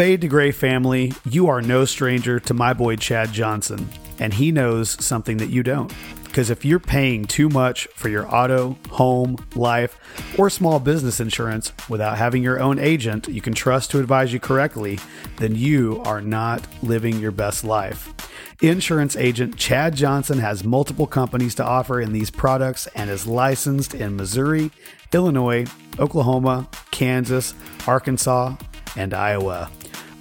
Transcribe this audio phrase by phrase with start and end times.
[0.00, 3.86] Fade to Gray family, you are no stranger to my boy Chad Johnson,
[4.18, 5.92] and he knows something that you don't.
[6.24, 9.98] Because if you're paying too much for your auto, home, life,
[10.38, 14.40] or small business insurance without having your own agent you can trust to advise you
[14.40, 14.98] correctly,
[15.36, 18.14] then you are not living your best life.
[18.62, 23.92] Insurance agent Chad Johnson has multiple companies to offer in these products and is licensed
[23.92, 24.70] in Missouri,
[25.12, 25.66] Illinois,
[25.98, 27.52] Oklahoma, Kansas,
[27.86, 28.56] Arkansas,
[28.96, 29.70] and Iowa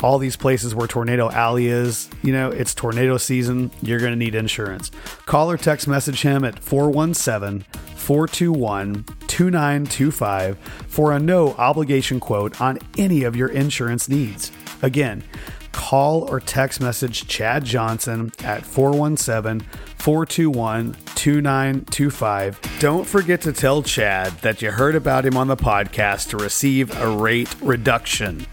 [0.02, 3.72] all these places where Tornado Alley is, you know, it's tornado season.
[3.82, 4.92] You're going to need insurance.
[5.26, 12.80] Call or text message him at 417 421 2925 for a no obligation quote on
[12.98, 14.52] any of your insurance needs.
[14.82, 15.24] Again,
[15.72, 22.80] call or text message Chad Johnson at 417 421 2925.
[22.80, 26.98] Don't forget to tell Chad that you heard about him on the podcast to receive
[27.00, 28.48] a rate reduction.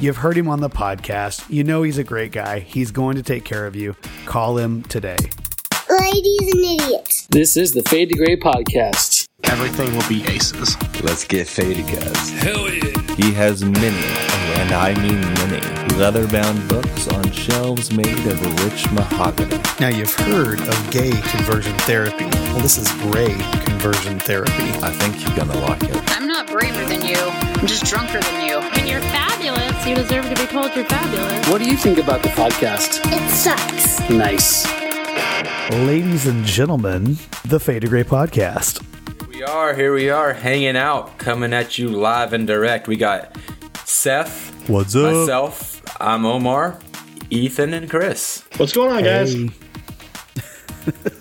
[0.00, 1.44] You've heard him on the podcast.
[1.48, 2.60] You know he's a great guy.
[2.60, 3.96] He's going to take care of you.
[4.26, 5.18] Call him today.
[5.88, 7.26] Ladies and idiots.
[7.30, 9.26] This is the Fade to Gray podcast.
[9.44, 10.76] Everything will be aces.
[11.02, 12.30] Let's get faded, guys.
[12.30, 13.00] Hell yeah.
[13.16, 14.04] He has many,
[14.60, 15.60] and I mean many,
[15.96, 19.58] leather bound books on shelves made of rich mahogany.
[19.80, 22.24] Now, you've heard of gay conversion therapy.
[22.24, 24.70] Well, this is gray conversion therapy.
[24.82, 25.96] I think you're gonna like it.
[26.16, 27.16] I'm not braver than you.
[27.16, 28.58] I'm just drunker than you.
[28.58, 29.00] And you're
[29.80, 29.86] fabulous.
[29.86, 31.48] You deserve to be told you're fabulous.
[31.48, 33.00] What do you think about the podcast?
[33.12, 34.08] It sucks.
[34.10, 34.66] Nice.
[35.86, 38.84] Ladies and gentlemen, the Fade to Gray podcast.
[39.28, 42.88] We are, here we are, hanging out, coming at you live and direct.
[42.88, 43.36] We got
[43.84, 45.12] Seth, What's up?
[45.12, 46.78] myself, I'm Omar,
[47.30, 48.44] Ethan, and Chris.
[48.56, 49.34] What's going on, guys?
[49.34, 49.50] Hey.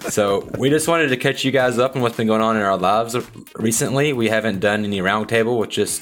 [0.09, 2.63] So we just wanted to catch you guys up on what's been going on in
[2.63, 3.15] our lives
[3.57, 4.11] recently.
[4.13, 6.02] We haven't done any roundtable with just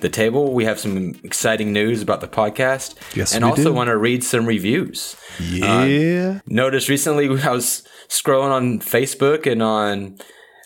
[0.00, 0.52] the table.
[0.52, 3.72] We have some exciting news about the podcast, Yes, and also do.
[3.74, 5.16] want to read some reviews.
[5.40, 6.40] Yeah.
[6.46, 10.18] Noticed recently I was scrolling on Facebook and on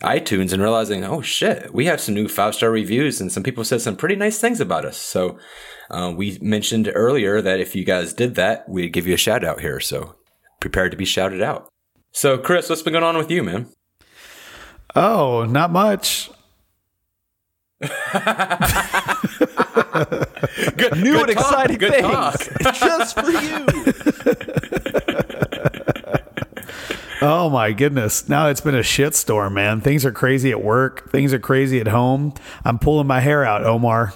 [0.03, 3.65] iTunes and realizing, oh shit, we have some new five star reviews and some people
[3.65, 4.97] said some pretty nice things about us.
[4.97, 5.39] So
[5.91, 9.45] uh, we mentioned earlier that if you guys did that, we'd give you a shout
[9.45, 9.79] out here.
[9.81, 10.15] So
[10.61, 11.69] prepared to be shouted out.
[12.13, 13.69] So Chris, what's been going on with you, man?
[14.95, 16.31] oh, not much.
[20.77, 22.41] Good, New good and talk, exciting good things talk.
[22.75, 23.67] just for you.
[27.25, 28.29] Oh my goodness.
[28.29, 29.81] Now it's been a shitstorm, man.
[29.81, 31.09] Things are crazy at work.
[31.13, 32.35] Things are crazy at home.
[32.65, 34.13] I'm pulling my hair out, Omar.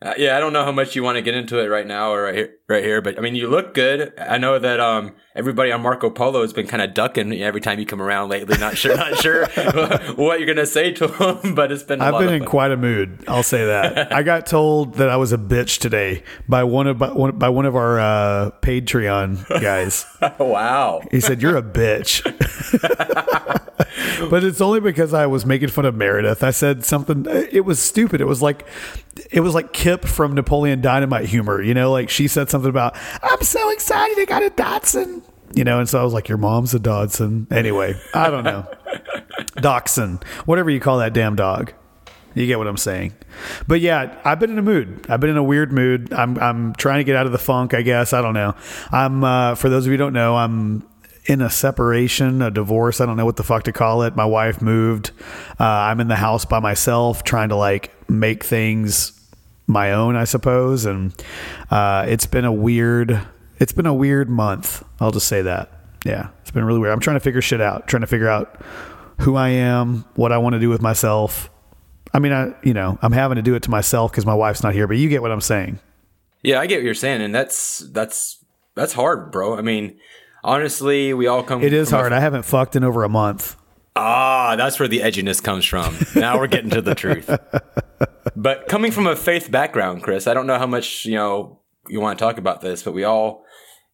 [0.00, 2.12] Uh, yeah, I don't know how much you want to get into it right now
[2.12, 4.14] or right here, right here, but I mean, you look good.
[4.18, 7.78] I know that um, everybody on Marco Polo has been kind of ducking every time
[7.78, 8.58] you come around lately.
[8.58, 9.46] Not sure, not sure
[10.16, 12.00] what you're gonna say to them, but it's been.
[12.00, 13.24] I've been in quite a mood.
[13.28, 14.12] I'll say that.
[14.20, 17.48] I got told that I was a bitch today by one of by one, by
[17.48, 20.06] one of our uh, Patreon guys.
[20.38, 21.02] wow.
[21.10, 22.22] He said, "You're a bitch,"
[24.30, 26.42] but it's only because I was making fun of Meredith.
[26.42, 27.26] I said something.
[27.28, 28.20] It was stupid.
[28.20, 28.66] It was like,
[29.30, 31.62] it was like Kip from Napoleon Dynamite humor.
[31.62, 35.64] You know, like she said something about, "I'm so excited, I got a Datsun." You
[35.64, 38.66] know, and so I was like, "Your mom's a Dodson." Anyway, I don't know,
[39.56, 41.72] Dachshund, whatever you call that damn dog.
[42.34, 43.12] You get what I'm saying.
[43.66, 45.06] But yeah, I've been in a mood.
[45.08, 46.12] I've been in a weird mood.
[46.12, 48.12] I'm I'm trying to get out of the funk, I guess.
[48.12, 48.54] I don't know.
[48.92, 50.86] I'm uh, for those of you who don't know, I'm
[51.26, 53.00] in a separation, a divorce.
[53.00, 54.16] I don't know what the fuck to call it.
[54.16, 55.10] My wife moved.
[55.58, 59.12] Uh, I'm in the house by myself trying to like make things
[59.66, 60.86] my own, I suppose.
[60.86, 61.12] And
[61.70, 63.20] uh, it's been a weird
[63.60, 64.82] it's been a weird month.
[64.98, 65.70] I'll just say that.
[66.04, 66.30] Yeah.
[66.40, 66.92] It's been really weird.
[66.92, 68.60] I'm trying to figure shit out, trying to figure out
[69.20, 71.50] who I am, what I want to do with myself.
[72.12, 74.62] I mean, I you know, I'm having to do it to myself because my wife's
[74.62, 75.78] not here, but you get what I'm saying.
[76.42, 78.42] Yeah, I get what you're saying, and that's that's
[78.74, 79.56] that's hard, bro.
[79.56, 80.00] I mean,
[80.42, 81.62] honestly, we all come.
[81.62, 82.12] It is hard.
[82.12, 83.56] I haven't fucked in over a month.
[83.94, 85.96] Ah, that's where the edginess comes from.
[86.16, 87.28] Now we're getting to the truth.
[88.36, 92.00] But coming from a faith background, Chris, I don't know how much, you know, you
[92.00, 93.44] want to talk about this, but we all,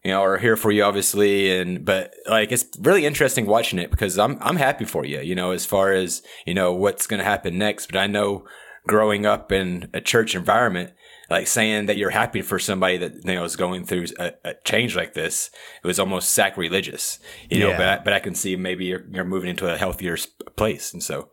[0.07, 3.91] you know, are here for you obviously and but like it's really interesting watching it
[3.91, 7.19] because I'm I'm happy for you, you know, as far as, you know, what's going
[7.19, 8.45] to happen next, but I know
[8.87, 10.93] growing up in a church environment
[11.29, 14.53] like saying that you're happy for somebody that you know is going through a, a
[14.63, 15.49] change like this,
[15.83, 17.19] it was almost sacrilegious,
[17.49, 17.69] you know.
[17.69, 17.77] Yeah.
[17.77, 20.17] But I, but I can see maybe you're you're moving into a healthier
[20.55, 21.29] place, and so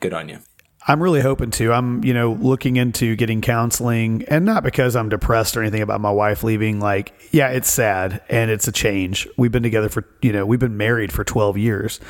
[0.00, 0.40] good on you.
[0.88, 1.72] I'm really hoping to.
[1.72, 6.00] I'm, you know, looking into getting counseling and not because I'm depressed or anything about
[6.00, 6.80] my wife leaving.
[6.80, 9.26] Like, yeah, it's sad and it's a change.
[9.36, 12.00] We've been together for, you know, we've been married for 12 years.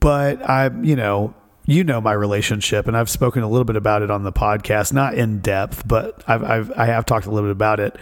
[0.00, 1.34] But I, you know,
[1.68, 4.94] you know my relationship, and I've spoken a little bit about it on the podcast,
[4.94, 7.96] not in depth, but I've, I've I have talked a little bit about it.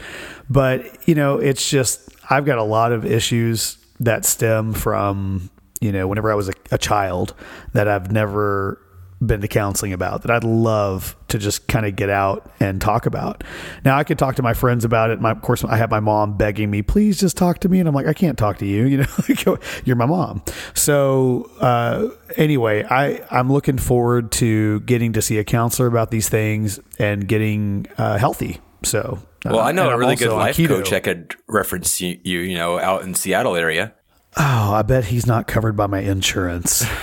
[0.48, 5.50] But you know, it's just I've got a lot of issues that stem from
[5.80, 7.34] you know whenever I was a, a child
[7.72, 8.80] that I've never
[9.24, 13.06] been to counseling about that I'd love to just kind of get out and talk
[13.06, 13.42] about.
[13.84, 15.20] Now I could talk to my friends about it.
[15.20, 17.80] My, of course, I have my mom begging me, please just talk to me.
[17.80, 18.84] And I'm like, I can't talk to you.
[19.26, 20.42] You know, you're my mom.
[20.74, 26.28] So, uh, anyway, I, I'm looking forward to getting to see a counselor about these
[26.28, 28.60] things and getting, uh, healthy.
[28.84, 30.68] So, uh, Well, I know a really good life keto.
[30.68, 33.94] coach I could reference you, you, you know, out in Seattle area.
[34.36, 36.84] Oh, I bet he's not covered by my insurance.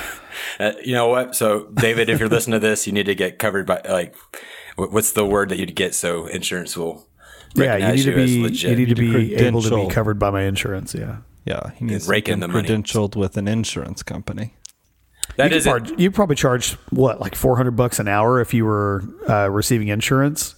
[0.59, 1.35] Uh, you know what?
[1.35, 4.15] So, David, if you're listening to this, you need to get covered by like,
[4.75, 7.07] what's the word that you'd get so insurance will
[7.55, 8.69] yeah, you need to be, legit?
[8.71, 10.95] you need to be able to be covered by my insurance.
[10.95, 11.17] Yeah.
[11.45, 12.67] Yeah, he needs rake to in get the money.
[12.67, 14.55] credentialed with an insurance company.
[15.35, 18.53] that you, is could charge, you probably charge what like 400 bucks an hour if
[18.53, 20.55] you were uh, receiving insurance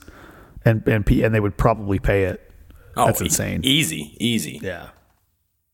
[0.64, 2.52] and and P- and they would probably pay it
[2.96, 3.62] oh, that's e- insane.
[3.64, 4.60] easy, easy.
[4.62, 4.90] yeah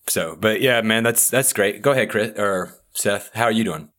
[0.07, 1.81] So, but yeah, man, that's that's great.
[1.81, 3.31] Go ahead, Chris or Seth.
[3.33, 3.89] How are you doing?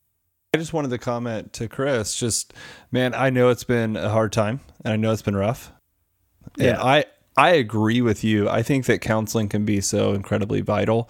[0.54, 2.52] I just wanted to comment to Chris, just
[2.90, 5.72] man, I know it's been a hard time and I know it's been rough.
[6.58, 6.82] And Yeah.
[6.82, 7.06] I
[7.38, 8.50] I agree with you.
[8.50, 11.08] I think that counseling can be so incredibly vital.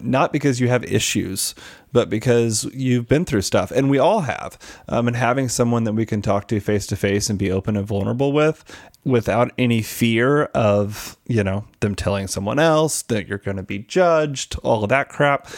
[0.00, 1.56] Not because you have issues,
[1.90, 4.56] but because you've been through stuff, and we all have.
[4.88, 7.76] Um, and having someone that we can talk to face to face and be open
[7.76, 8.64] and vulnerable with,
[9.04, 13.80] without any fear of you know them telling someone else that you're going to be
[13.80, 15.48] judged, all of that crap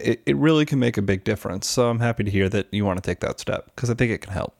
[0.00, 1.68] it, it really can make a big difference.
[1.68, 4.10] So I'm happy to hear that you want to take that step because I think
[4.12, 4.54] it can help.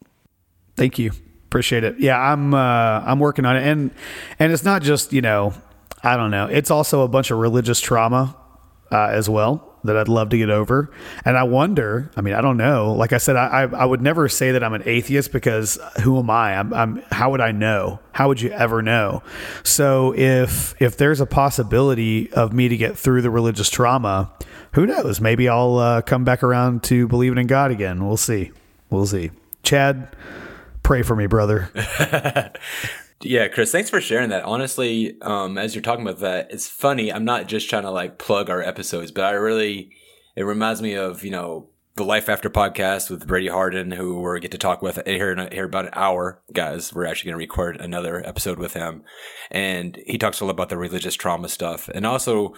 [0.77, 1.13] thank you
[1.47, 3.93] appreciate it yeah i'm uh i'm working on it and
[4.41, 5.55] and it's not just you know
[6.03, 8.35] i don't know it's also a bunch of religious trauma
[8.91, 10.91] uh, as well that I'd love to get over.
[11.25, 12.93] And I wonder, I mean, I don't know.
[12.93, 16.31] Like I said, I, I, would never say that I'm an atheist because who am
[16.31, 16.59] I?
[16.59, 18.01] I'm, I'm, how would I know?
[18.13, 19.23] How would you ever know?
[19.63, 24.33] So if, if there's a possibility of me to get through the religious trauma,
[24.73, 25.21] who knows?
[25.21, 28.05] Maybe I'll uh, come back around to believing in God again.
[28.05, 28.53] We'll see.
[28.91, 29.31] We'll see.
[29.63, 30.17] Chad,
[30.83, 31.71] pray for me, brother.
[33.25, 34.45] Yeah, Chris, thanks for sharing that.
[34.45, 37.11] Honestly, um, as you're talking about that, it's funny.
[37.11, 39.91] I'm not just trying to like plug our episodes, but I really,
[40.37, 44.41] it reminds me of, you know, the Life After podcast with Brady Harden, who we
[44.41, 46.93] get to talk with here in here about an hour, guys.
[46.93, 49.05] We're actually going to record another episode with him,
[49.51, 52.53] and he talks a lot about the religious trauma stuff, and also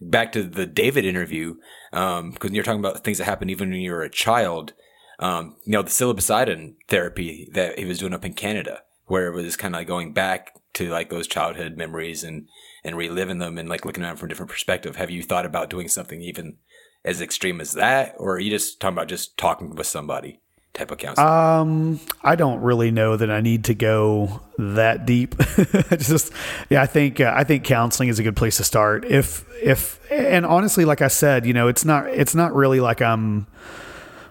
[0.00, 1.54] back to the David interview,
[1.90, 4.74] because you're talking about things that happened even when you were a child.
[5.18, 8.82] Um, you know, the psilocybin therapy that he was doing up in Canada,
[9.12, 12.48] where it was kind of like going back to like those childhood memories and
[12.82, 14.96] and reliving them and like looking at them from a different perspective.
[14.96, 16.56] Have you thought about doing something even
[17.04, 20.40] as extreme as that, or are you just talking about just talking with somebody
[20.72, 21.28] type of counseling?
[21.28, 25.36] Um, I don't really know that I need to go that deep.
[25.98, 26.32] Just,
[26.70, 29.04] yeah, I think uh, I think counseling is a good place to start.
[29.04, 33.02] If if and honestly, like I said, you know, it's not it's not really like
[33.02, 33.46] I'm,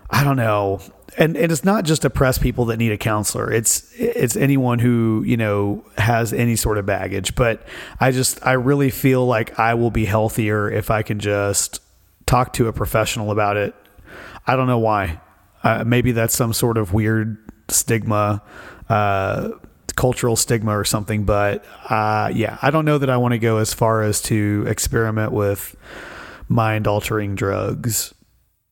[0.10, 0.82] I don't know,
[1.18, 3.52] and and it's not just oppressed people that need a counselor.
[3.52, 7.36] It's it's anyone who you know has any sort of baggage.
[7.36, 7.66] But
[8.00, 11.82] I just I really feel like I will be healthier if I can just
[12.26, 13.76] talk to a professional about it.
[14.48, 15.20] I don't know why.
[15.64, 17.38] Uh, maybe that's some sort of weird
[17.68, 18.42] stigma,
[18.90, 19.50] uh,
[19.96, 21.26] cultural stigma or something.
[21.26, 24.66] But uh, yeah, I don't know that I want to go as far as to
[24.68, 25.76] experiment with
[26.48, 28.14] mind altering drugs.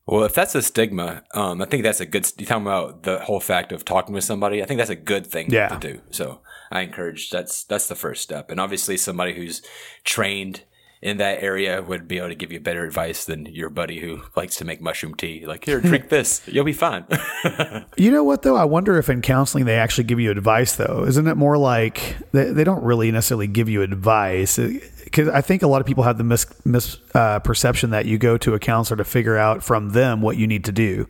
[0.10, 2.28] Well, if that's a stigma, um, I think that's a good.
[2.40, 4.64] You're talking about the whole fact of talking with somebody.
[4.64, 5.68] I think that's a good thing Yeah.
[5.68, 6.02] to do.
[6.10, 6.40] So
[6.72, 8.50] I encourage that's that's the first step.
[8.50, 9.62] And obviously, somebody who's
[10.04, 10.62] trained
[11.02, 14.22] in that area would be able to give you better advice than your buddy who
[14.36, 15.46] likes to make mushroom tea.
[15.46, 17.06] Like, here, drink this, you'll be fine.
[17.98, 18.56] You know what though?
[18.56, 21.06] I wonder if in counseling they actually give you advice though.
[21.06, 24.58] Isn't it more like they, they don't really necessarily give you advice?
[24.58, 28.18] Because I think a lot of people have the mis, mis uh, perception that you
[28.18, 31.08] go to a counselor to figure out from them what you need to do.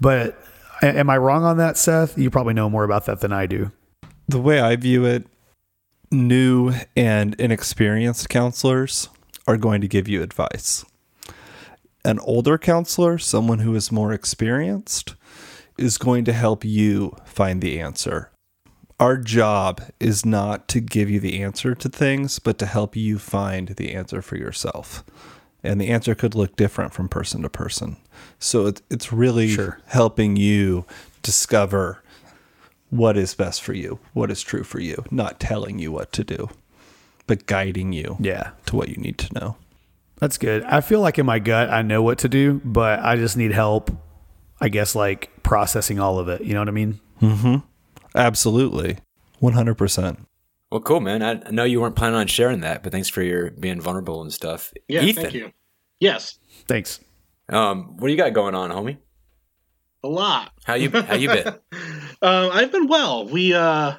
[0.00, 0.38] But
[0.82, 2.18] a- am I wrong on that, Seth?
[2.18, 3.72] You probably know more about that than I do.
[4.28, 5.26] The way I view it,
[6.10, 9.08] new and inexperienced counselors
[9.46, 10.84] are going to give you advice.
[12.04, 15.14] An older counselor, someone who is more experienced,
[15.76, 18.30] is going to help you find the answer.
[18.98, 23.18] Our job is not to give you the answer to things, but to help you
[23.18, 25.04] find the answer for yourself.
[25.62, 27.96] And the answer could look different from person to person.
[28.38, 29.80] So it, it's really Sure.
[29.86, 30.86] helping you
[31.22, 32.02] discover
[32.88, 36.24] what is best for you, what is true for you, not telling you what to
[36.24, 36.48] do,
[37.26, 38.50] but guiding you Yeah.
[38.66, 39.56] to what you need to know.
[40.18, 40.62] That's good.
[40.64, 43.52] I feel like in my gut I know what to do, but I just need
[43.52, 43.90] help.
[44.60, 46.40] I guess like processing all of it.
[46.42, 47.00] You know what I mean?
[48.14, 48.98] Absolutely.
[49.42, 50.18] 100%.
[50.70, 51.22] Well, cool, man.
[51.22, 54.20] I I know you weren't planning on sharing that, but thanks for your being vulnerable
[54.22, 54.72] and stuff.
[54.88, 55.52] Yeah, Ethan, thank you.
[56.00, 57.00] Yes, Thanks.
[57.48, 58.98] um, what do you got going on, homie?
[60.04, 60.52] a lot.
[60.64, 61.54] How you how you been?
[62.22, 63.28] Uh, I've been well.
[63.28, 63.96] We, uh,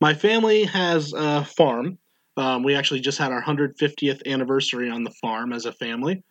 [0.00, 1.98] my family has a farm.
[2.36, 6.22] Um, we actually just had our 150th anniversary on the farm as a family.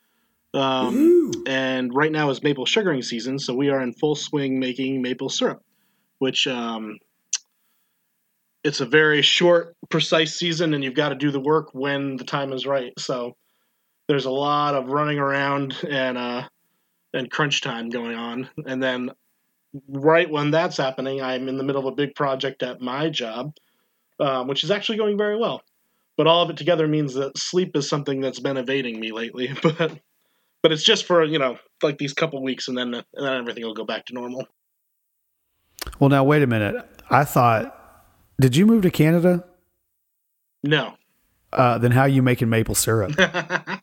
[0.53, 5.01] Um, and right now is maple sugaring season, so we are in full swing making
[5.01, 5.63] maple syrup,
[6.19, 6.99] which um,
[8.63, 12.23] it's a very short, precise season, and you've got to do the work when the
[12.23, 12.93] time is right.
[12.99, 13.35] So
[14.07, 16.43] there's a lot of running around and uh,
[17.13, 19.09] and crunch time going on, and then
[19.87, 23.55] right when that's happening, I'm in the middle of a big project at my job,
[24.19, 25.63] um, which is actually going very well.
[26.17, 29.51] But all of it together means that sleep is something that's been evading me lately.
[29.63, 29.99] But
[30.61, 33.63] but it's just for you know like these couple weeks, and then and then everything
[33.63, 34.47] will go back to normal.
[35.99, 36.75] Well, now wait a minute.
[37.09, 37.75] I thought,
[38.39, 39.43] did you move to Canada?
[40.63, 40.93] No,
[41.51, 43.11] Uh, then how are you making maple syrup?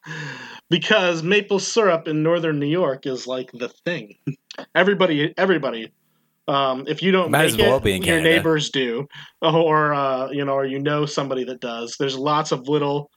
[0.71, 4.17] because maple syrup in northern New York is like the thing.
[4.75, 5.93] Everybody, everybody.
[6.51, 8.37] Um, if you don't Might make as well it, be in your Canada.
[8.37, 9.07] neighbors do,
[9.41, 11.97] or uh, you know, or you know somebody that does.
[11.97, 13.09] There's lots of little,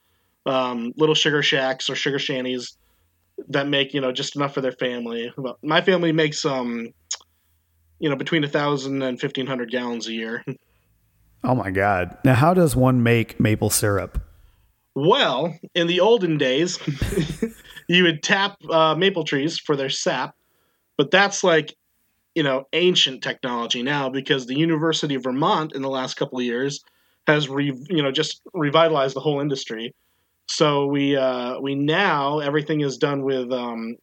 [0.46, 2.76] um, little sugar shacks or sugar shanties
[3.48, 5.32] that make you know just enough for their family.
[5.36, 6.92] But my family makes um,
[7.98, 10.44] you know, between a thousand and fifteen hundred gallons a year.
[11.44, 12.16] oh my god!
[12.24, 14.22] Now, how does one make maple syrup?
[14.94, 16.78] Well, in the olden days,
[17.88, 20.36] you would tap uh, maple trees for their sap,
[20.96, 21.74] but that's like,
[22.34, 26.44] you know, ancient technology now because the University of Vermont in the last couple of
[26.44, 26.84] years
[27.26, 29.94] has re, you know, just revitalized the whole industry.
[30.46, 33.96] So we uh, we now everything is done with um,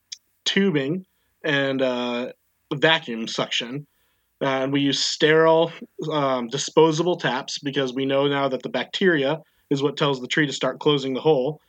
[0.45, 1.05] tubing
[1.43, 2.31] and uh,
[2.73, 3.85] vacuum suction.
[4.39, 5.71] And we use sterile,
[6.11, 10.47] um, disposable taps because we know now that the bacteria is what tells the tree
[10.47, 11.61] to start closing the hole.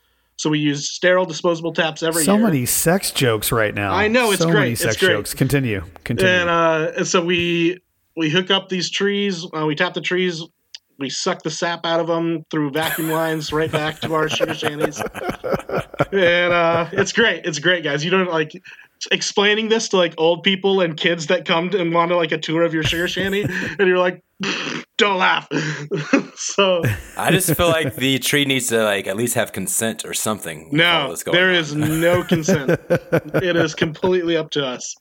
[0.43, 2.43] So we use sterile disposable taps every so year.
[2.43, 3.93] many sex jokes right now.
[3.95, 5.11] I know, it's so great, Many it's sex great.
[5.11, 5.35] jokes.
[5.35, 5.85] Continue.
[6.03, 6.33] Continue.
[6.33, 7.79] and uh, and so we
[8.17, 9.47] we hook up these trees.
[9.57, 10.43] Uh, we tap the trees.
[10.99, 14.55] We suck the sap out of them through vacuum lines right back to our sugar
[14.55, 15.01] shanties.
[16.13, 17.47] And uh, it's great.
[17.47, 18.05] It's great, guys.
[18.05, 18.53] You don't like
[19.11, 22.39] explaining this to like old people and kids that come and want to like a
[22.39, 23.43] tour of your sugar shanty,
[23.79, 24.23] and you're like,
[24.99, 25.49] don't laugh.
[26.37, 26.83] so
[27.17, 30.69] I just feel like the tree needs to like at least have consent or something.
[30.73, 31.55] no, this going there on.
[31.55, 32.71] is no consent.
[32.91, 34.95] it is completely up to us.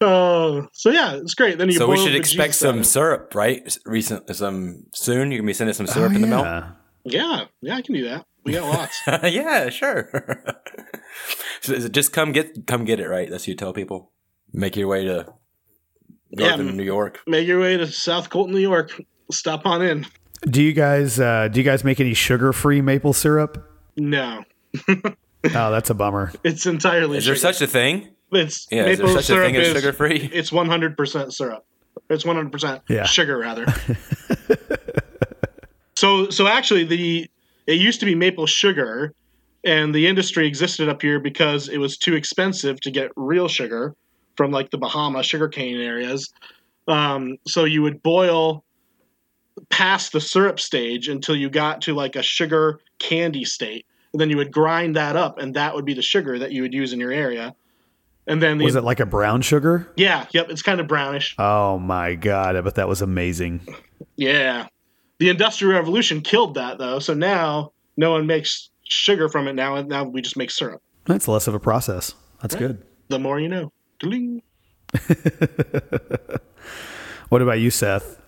[0.00, 1.58] Oh, so yeah, it's great.
[1.58, 3.76] Then you So we should expect juice out some syrup, right?
[3.84, 5.32] Recent, some soon.
[5.32, 6.42] You're gonna be sending some Oh, syrup in the mail.
[6.42, 6.70] yeah.
[7.04, 8.24] Yeah, yeah, I can do that.
[8.48, 9.00] We got lots.
[9.32, 10.08] yeah, sure.
[11.60, 13.28] so is it just come get come get it, right?
[13.30, 14.12] That's what you tell people.
[14.52, 15.32] Make your way to
[16.30, 17.20] Yeah, northern New York.
[17.26, 19.00] Make your way to South Colton, New York.
[19.30, 20.06] Stop on in.
[20.42, 23.64] Do you guys uh, do you guys make any sugar free maple syrup?
[23.96, 24.44] No,
[24.88, 26.32] Oh, that's a bummer.
[26.44, 27.18] it's entirely.
[27.18, 27.52] Is there sugar.
[27.52, 28.08] such a thing?
[28.32, 30.30] It's Yeah, is there maple such syrup is- sugar-free?
[30.32, 31.64] It's one hundred percent syrup.
[32.08, 33.66] It's one hundred percent sugar, rather.
[35.96, 37.28] so, so actually, the
[37.68, 39.12] it used to be maple sugar,
[39.62, 43.94] and the industry existed up here because it was too expensive to get real sugar
[44.36, 46.32] from like the Bahama sugarcane areas.
[46.88, 48.64] Um, so you would boil
[49.68, 53.84] past the syrup stage until you got to like a sugar candy state.
[54.14, 56.62] And then you would grind that up, and that would be the sugar that you
[56.62, 57.54] would use in your area.
[58.26, 59.92] And then the, Was it like a brown sugar?
[59.96, 61.34] yeah, yep, it's kind of brownish.
[61.38, 62.56] Oh my god!
[62.56, 63.60] I bet that was amazing.
[64.16, 64.68] Yeah.
[65.18, 69.76] The Industrial Revolution killed that though, so now no one makes sugar from it now,
[69.76, 70.82] and now we just make syrup.
[71.06, 72.14] That's less of a process.
[72.40, 72.82] That's good.
[73.08, 73.72] The more you know.
[77.28, 78.18] What about you, Seth?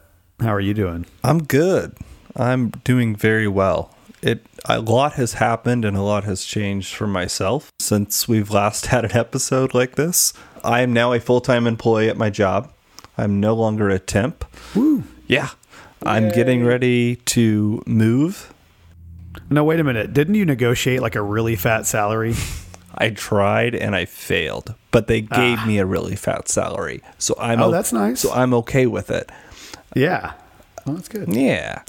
[0.40, 1.06] How are you doing?
[1.24, 1.96] I'm good.
[2.36, 3.94] I'm doing very well.
[4.20, 8.86] It a lot has happened and a lot has changed for myself since we've last
[8.86, 10.34] had an episode like this.
[10.62, 12.70] I am now a full-time employee at my job.
[13.16, 14.44] I'm no longer a temp.
[14.74, 15.04] Woo.
[15.26, 15.50] Yeah.
[16.04, 18.52] I'm getting ready to move.
[19.50, 20.12] No, wait a minute.
[20.12, 22.34] Didn't you negotiate like a really fat salary?
[22.94, 25.36] I tried and I failed, but they ah.
[25.36, 27.02] gave me a really fat salary.
[27.18, 28.20] So I'm Oh, o- that's nice.
[28.20, 29.30] So I'm okay with it.
[29.94, 30.32] Yeah.
[30.86, 31.32] Oh, that's good.
[31.32, 31.82] Yeah.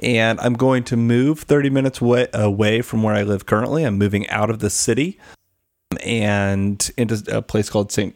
[0.00, 3.84] And I'm going to move 30 minutes away, away from where I live currently.
[3.84, 5.18] I'm moving out of the city
[6.02, 8.14] and into a place called St.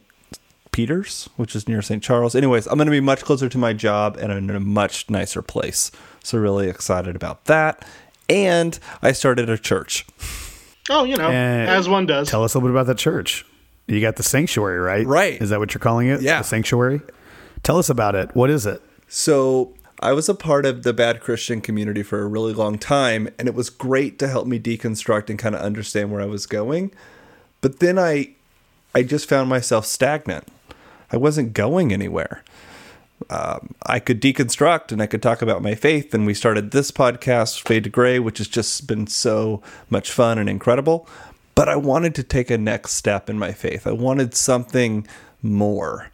[0.71, 2.01] Peter's, which is near St.
[2.01, 2.35] Charles.
[2.35, 5.41] Anyways, I'm going to be much closer to my job and in a much nicer
[5.41, 5.91] place.
[6.23, 7.85] So, really excited about that.
[8.29, 10.05] And I started a church.
[10.89, 12.29] Oh, you know, And as one does.
[12.29, 13.45] Tell us a little bit about that church.
[13.87, 15.05] You got the sanctuary, right?
[15.05, 15.41] Right.
[15.41, 16.21] Is that what you're calling it?
[16.21, 16.39] Yeah.
[16.39, 17.01] The sanctuary?
[17.63, 18.33] Tell us about it.
[18.35, 18.81] What is it?
[19.07, 23.29] So I was a part of the bad Christian community for a really long time,
[23.37, 26.45] and it was great to help me deconstruct and kind of understand where I was
[26.45, 26.91] going.
[27.59, 28.29] But then I,
[28.95, 30.47] I just found myself stagnant.
[31.11, 32.43] I wasn't going anywhere.
[33.29, 36.13] Um, I could deconstruct and I could talk about my faith.
[36.13, 40.37] And we started this podcast, Fade to Gray, which has just been so much fun
[40.37, 41.07] and incredible.
[41.53, 43.85] But I wanted to take a next step in my faith.
[43.85, 45.05] I wanted something
[45.41, 46.10] more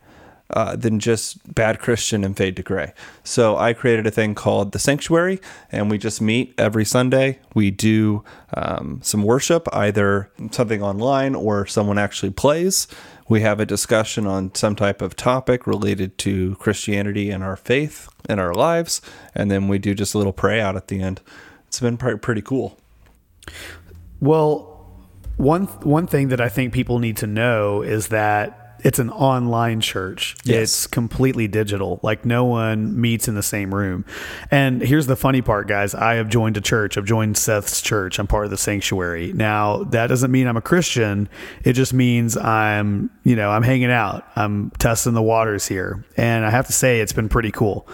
[0.49, 2.93] uh, than just bad Christian and fade to gray.
[3.23, 5.39] So I created a thing called the Sanctuary,
[5.71, 7.39] and we just meet every Sunday.
[7.53, 8.23] We do
[8.53, 12.87] um, some worship, either something online or someone actually plays.
[13.29, 18.07] We have a discussion on some type of topic related to Christianity and our faith
[18.29, 19.01] and our lives,
[19.35, 21.21] and then we do just a little pray out at the end.
[21.67, 22.77] It's been pretty, pretty cool.
[24.21, 24.73] Well,
[25.35, 29.81] one one thing that I think people need to know is that it's an online
[29.81, 30.35] church.
[30.43, 30.63] Yes.
[30.63, 31.99] It's completely digital.
[32.03, 34.05] Like no one meets in the same room.
[34.51, 35.95] And here's the funny part, guys.
[35.95, 36.97] I have joined a church.
[36.97, 38.19] I've joined Seth's church.
[38.19, 39.33] I'm part of the sanctuary.
[39.33, 41.29] Now, that doesn't mean I'm a Christian.
[41.63, 44.27] It just means I'm, you know, I'm hanging out.
[44.35, 46.05] I'm testing the waters here.
[46.15, 47.87] And I have to say it's been pretty cool.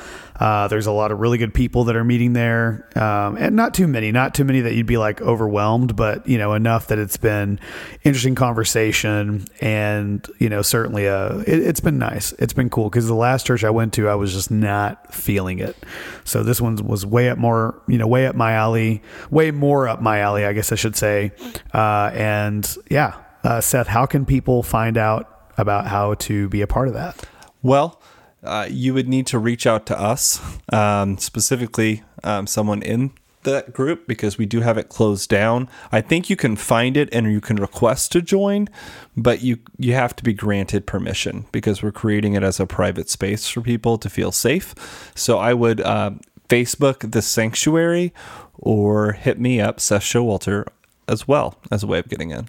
[0.44, 3.74] Uh, there's a lot of really good people that are meeting there, um, and not
[3.74, 7.00] too many, not too many that you'd be like overwhelmed, but you know enough that
[7.00, 7.58] it's been
[8.04, 13.08] interesting conversation, and you know certainly a it, it's been nice, it's been cool because
[13.08, 15.78] the last church I went to I was just not feeling it,
[16.26, 19.88] so this one was way up more, you know, way up my alley, way more
[19.88, 21.32] up my alley, I guess I should say,
[21.74, 26.68] uh, and yeah, uh, Seth, how can people find out about how to be a
[26.68, 27.24] part of that?
[27.62, 28.02] Well,
[28.44, 33.12] uh, you would need to reach out to us, um, specifically um, someone in
[33.44, 35.70] that group, because we do have it closed down.
[35.92, 38.70] I think you can find it and you can request to join,
[39.18, 43.10] but you you have to be granted permission because we're creating it as a private
[43.10, 44.74] space for people to feel safe.
[45.16, 46.12] So I would uh,
[46.48, 48.14] Facebook the Sanctuary
[48.54, 50.66] or hit me up, Seth Showalter,
[51.08, 52.48] as well as a way of getting in.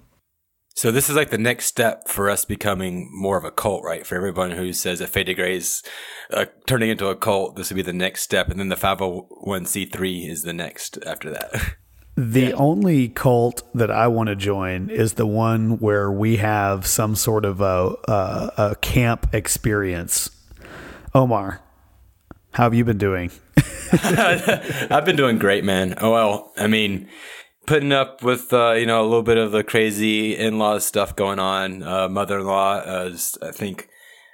[0.76, 4.04] So this is like the next step for us becoming more of a cult, right?
[4.04, 5.84] For everyone who says that Fade Gray is
[6.32, 10.28] uh, turning into a cult, this would be the next step, and then the 501c3
[10.28, 11.76] is the next after that.
[12.16, 17.16] The only cult that I want to join is the one where we have some
[17.16, 20.30] sort of a, a, a camp experience.
[21.12, 21.60] Omar,
[22.52, 23.32] how have you been doing?
[23.92, 25.94] I've been doing great, man.
[26.00, 27.08] Oh well, I mean,
[27.66, 31.38] putting up with uh, you know a little bit of the crazy in-law stuff going
[31.38, 31.82] on.
[31.82, 33.88] Uh, mother-in-law, uh, is, I think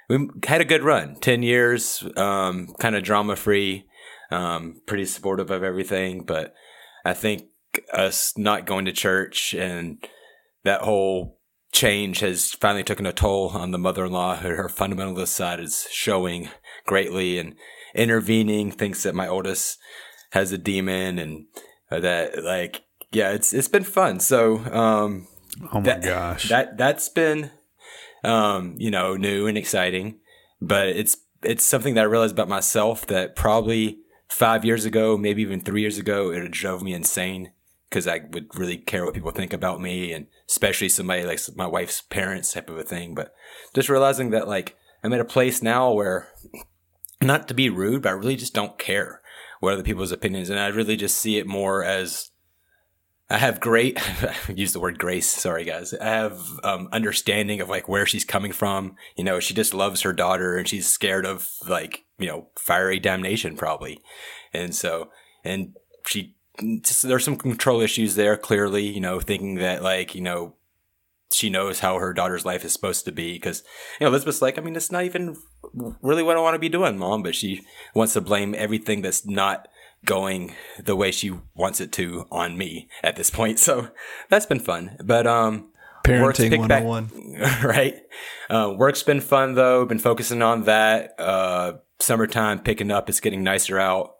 [0.09, 3.85] we had a good run, ten years, um, kind of drama-free,
[4.31, 6.23] um, pretty supportive of everything.
[6.23, 6.53] But
[7.05, 7.45] I think
[7.93, 10.05] us not going to church and
[10.63, 11.39] that whole
[11.71, 14.37] change has finally taken a toll on the mother-in-law.
[14.37, 16.49] Her, her fundamentalist side is showing
[16.85, 17.55] greatly and
[17.95, 18.71] intervening.
[18.71, 19.77] Thinks that my oldest
[20.31, 21.45] has a demon and
[21.89, 24.19] that like yeah, it's it's been fun.
[24.19, 25.27] So um,
[25.71, 26.49] Oh my that, gosh.
[26.49, 27.51] that that's been
[28.23, 30.19] um, you know new and exciting,
[30.61, 35.41] but it's it's something that I realized about myself that probably five years ago, maybe
[35.41, 37.51] even three years ago, it drove me insane
[37.89, 41.67] because I would really care what people think about me, and especially somebody like my
[41.67, 43.13] wife's parents type of a thing.
[43.13, 43.33] But
[43.73, 46.29] just realizing that like I'm at a place now where
[47.21, 49.21] not to be rude, but I really just don't care
[49.59, 52.30] what other people's opinions, and I really just see it more as
[53.31, 53.97] I have great,
[54.53, 55.29] use the word grace.
[55.29, 55.93] Sorry, guys.
[55.93, 58.97] I have um, understanding of like where she's coming from.
[59.15, 62.99] You know, she just loves her daughter and she's scared of like, you know, fiery
[62.99, 64.01] damnation probably.
[64.53, 65.11] And so,
[65.45, 66.35] and she,
[66.81, 70.55] just, there's some control issues there clearly, you know, thinking that like, you know,
[71.31, 73.63] she knows how her daughter's life is supposed to be because
[73.97, 75.37] you know Elizabeth's like I mean it's not even
[76.01, 77.65] really what I want to be doing mom but she
[77.95, 79.69] wants to blame everything that's not
[80.05, 83.89] going the way she wants it to on me at this point so
[84.29, 85.69] that's been fun but um
[86.03, 87.61] Parenting picked back- 101.
[87.63, 87.95] right
[88.49, 93.43] uh, work's been fun though been focusing on that uh summertime picking up it's getting
[93.43, 94.15] nicer out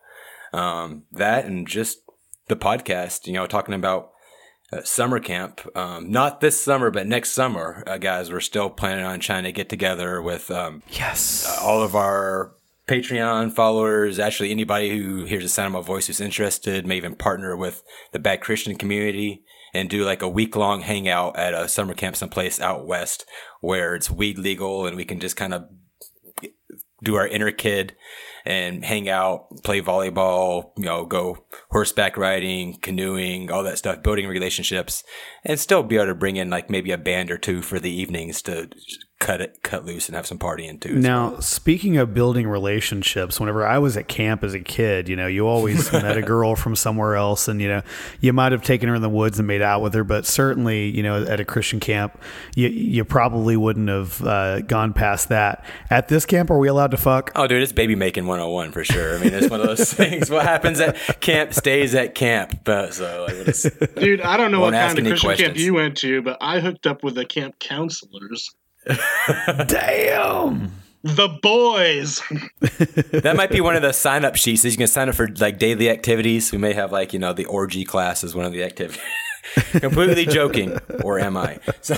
[0.53, 1.99] um that and just
[2.47, 4.09] the podcast you know talking about
[4.73, 5.59] uh, summer camp.
[5.75, 8.31] Um, not this summer, but next summer, uh, guys.
[8.31, 11.45] We're still planning on trying to get together with um, Yes.
[11.45, 12.53] uh, all of our
[12.91, 14.19] Patreon followers.
[14.19, 17.83] Actually, anybody who hears the sound of my voice who's interested may even partner with
[18.11, 22.17] the Bad Christian community and do like a week long hangout at a summer camp
[22.17, 23.25] someplace out west
[23.61, 25.69] where it's weed legal and we can just kind of
[27.01, 27.95] do our inner kid
[28.43, 34.27] and hang out, play volleyball, you know, go horseback riding, canoeing, all that stuff, building
[34.27, 35.01] relationships,
[35.45, 37.89] and still be able to bring in like maybe a band or two for the
[37.89, 38.69] evenings to
[39.21, 40.95] cut it, cut loose and have some partying too.
[40.95, 45.27] Now, speaking of building relationships, whenever I was at camp as a kid, you know,
[45.27, 47.81] you always met a girl from somewhere else, and you know,
[48.19, 50.89] you might have taken her in the woods and made out with her, but certainly,
[50.89, 52.19] you know, at a Christian camp,
[52.55, 55.63] you you probably wouldn't have uh, gone past that.
[55.89, 57.31] At this camp, are we allowed to fuck?
[57.35, 59.17] Oh, dude, it's baby making 101 for sure.
[59.17, 60.31] I mean, it's one of those things.
[60.31, 62.61] What happens at camp stays at camp.
[62.63, 65.97] But so, like, Dude, I don't know what kind of any Christian camp you went
[65.97, 68.49] to, but I hooked up with the camp counselors.
[69.67, 70.71] Damn.
[71.03, 72.19] The boys.
[73.11, 74.63] that might be one of the sign up sheets.
[74.65, 76.51] Is you can sign up for like daily activities.
[76.51, 79.01] We may have like you know the orgy class as one of the activities.
[79.71, 81.57] Completely joking, or am I?
[81.81, 81.95] So,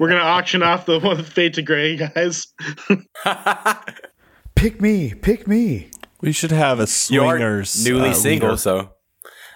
[0.00, 2.48] We're gonna auction off the one with Fade to Gray guys.
[4.56, 5.90] Pick me, pick me.
[6.20, 8.58] We should have a you are swingers newly uh, single, leader.
[8.58, 8.90] so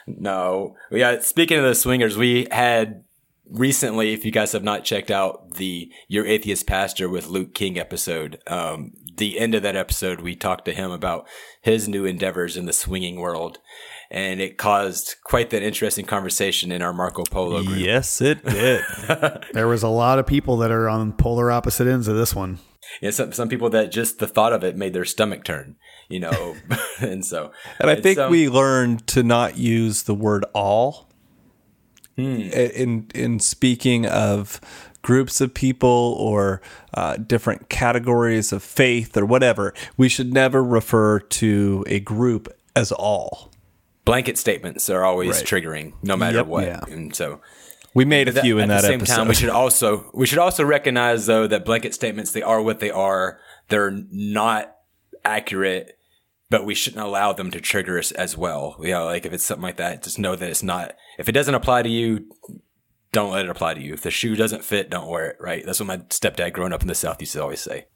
[0.06, 0.76] no.
[0.90, 1.20] Yeah.
[1.20, 3.03] Speaking of the swingers, we had
[3.50, 4.12] recently.
[4.12, 8.40] If you guys have not checked out the "Your Atheist Pastor" with Luke King episode,
[8.46, 11.26] um, the end of that episode, we talked to him about
[11.60, 13.58] his new endeavors in the swinging world.
[14.10, 17.78] And it caused quite that interesting conversation in our Marco Polo group.
[17.78, 18.82] Yes, it did.
[19.52, 22.58] There was a lot of people that are on polar opposite ends of this one.
[23.00, 25.76] Yeah, some some people that just the thought of it made their stomach turn,
[26.08, 26.54] you know,
[27.00, 31.08] and so And I it's, think um, we learned to not use the word all
[32.16, 32.36] Hmm.
[32.40, 34.60] in in speaking of
[35.02, 36.62] groups of people or
[36.94, 39.74] uh, different categories of faith or whatever.
[39.96, 43.50] We should never refer to a group as all.
[44.06, 45.46] blanket statements are always Right.
[45.46, 46.46] triggering, no matter Yep.
[46.46, 46.64] what.
[46.64, 46.80] Yeah.
[46.90, 47.40] And so
[47.94, 49.14] We made a that- few in at that the same episode.
[49.16, 52.80] time, we should also we should also recognize though that blanket statements they are what
[52.80, 53.38] they are.
[53.70, 54.74] They're not
[55.24, 55.93] accurate,
[56.54, 58.76] but we shouldn't allow them to trigger us as well.
[58.78, 60.94] You know, like if it's something like that, just know that it's not.
[61.18, 62.30] If it doesn't apply to you,
[63.10, 63.92] don't let it apply to you.
[63.92, 65.36] If the shoe doesn't fit, don't wear it.
[65.40, 65.66] Right?
[65.66, 67.86] That's what my stepdad growing up in the South used to always say.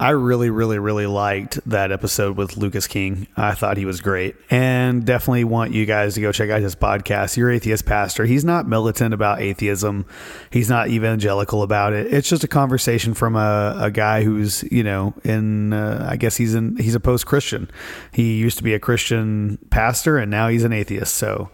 [0.00, 3.26] I really, really, really liked that episode with Lucas King.
[3.36, 4.36] I thought he was great.
[4.50, 8.24] And definitely want you guys to go check out his podcast, Your Atheist Pastor.
[8.24, 10.06] He's not militant about atheism,
[10.50, 12.12] he's not evangelical about it.
[12.12, 16.36] It's just a conversation from a, a guy who's, you know, in, uh, I guess
[16.36, 17.70] he's in, he's a post Christian.
[18.12, 21.14] He used to be a Christian pastor and now he's an atheist.
[21.14, 21.50] So,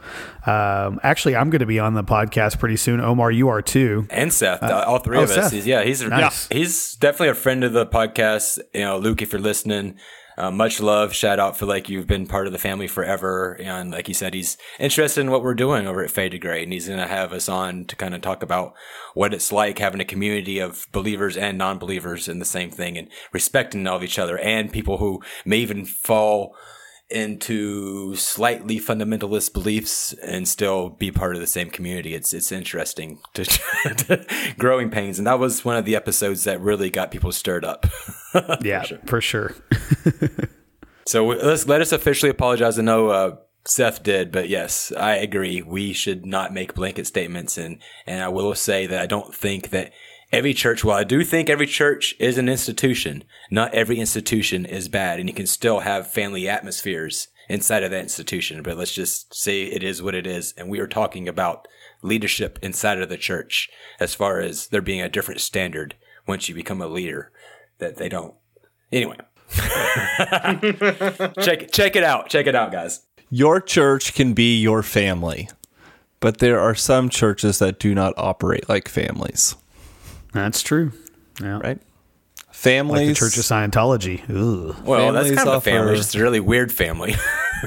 [0.47, 3.01] um, actually, I'm going to be on the podcast pretty soon.
[3.01, 4.07] Omar, you are too.
[4.11, 5.35] and Seth, all three oh, of us.
[5.35, 5.53] Seth.
[5.53, 6.49] He's, yeah, he's Nice.
[6.51, 8.59] yeah, he's definitely a friend of the podcast.
[8.73, 9.99] You know, Luke, if you're listening,
[10.39, 11.13] uh, much love.
[11.13, 14.33] Shout out for like you've been part of the family forever, and like you said,
[14.33, 17.07] he's interested in what we're doing over at Fade to Gray, and he's going to
[17.07, 18.73] have us on to kind of talk about
[19.13, 23.11] what it's like having a community of believers and non-believers in the same thing, and
[23.31, 26.57] respecting all of each other, and people who may even fall
[27.11, 32.15] into slightly fundamentalist beliefs and still be part of the same community.
[32.15, 33.45] It's it's interesting to,
[33.85, 34.27] to
[34.59, 37.87] growing pains, and that was one of the episodes that really got people stirred up.
[38.63, 39.55] Yeah, for sure.
[41.07, 42.81] so let's let us officially apologize.
[42.81, 45.63] I know uh, Seth did, but yes, I agree.
[45.63, 49.71] We should not make blanket statements, and and I will say that I don't think
[49.71, 49.93] that.
[50.35, 53.23] Every church, well, I do think every church is an institution.
[53.53, 58.03] Not every institution is bad, and you can still have family atmospheres inside of that
[58.03, 58.61] institution.
[58.65, 60.53] But let's just say it is what it is.
[60.57, 61.69] And we are talking about
[62.03, 63.71] leadership inside of the church
[64.01, 65.95] as far as there being a different standard
[66.27, 67.31] once you become a leader
[67.79, 68.35] that they don't.
[68.91, 69.19] Anyway,
[71.41, 72.29] check check it out.
[72.29, 73.03] Check it out, guys.
[73.31, 75.49] Your church can be your family,
[76.19, 79.55] but there are some churches that do not operate like families,
[80.35, 80.93] That's true.
[81.41, 81.53] Yeah.
[81.59, 81.63] right?
[81.65, 81.81] Like
[82.51, 84.23] Families, the Church of Scientology.
[84.29, 84.77] Ugh.
[84.85, 85.87] Well, that's Families kind of a family.
[85.93, 87.15] offer- Just a really weird family.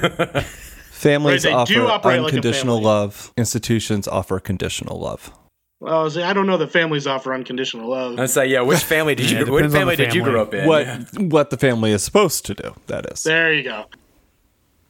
[0.90, 3.32] families Right, offer operate like unconditional love.
[3.36, 5.32] Institutions offer conditional love.
[5.80, 8.18] Well, see, I don't know that families offer unconditional love.
[8.18, 8.62] I'd say, yeah.
[8.62, 9.38] Which family did you?
[9.38, 10.66] it What depends on family did you grow up in?
[10.66, 11.04] What Yeah.
[11.18, 12.74] what the family is supposed to do?
[12.88, 13.22] That is.
[13.22, 13.84] There you go.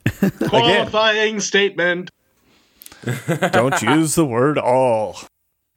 [0.49, 2.11] Qualifying statement.
[3.53, 5.19] Don't use the word all.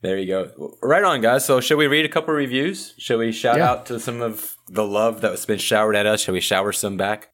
[0.02, 0.78] There you go.
[0.82, 1.46] Right on, guys.
[1.46, 2.96] So, should we read a couple reviews?
[2.98, 3.70] Should we shout Yeah.
[3.70, 6.22] out to some of the love that's been showered at us?
[6.22, 7.30] Should we shower some back?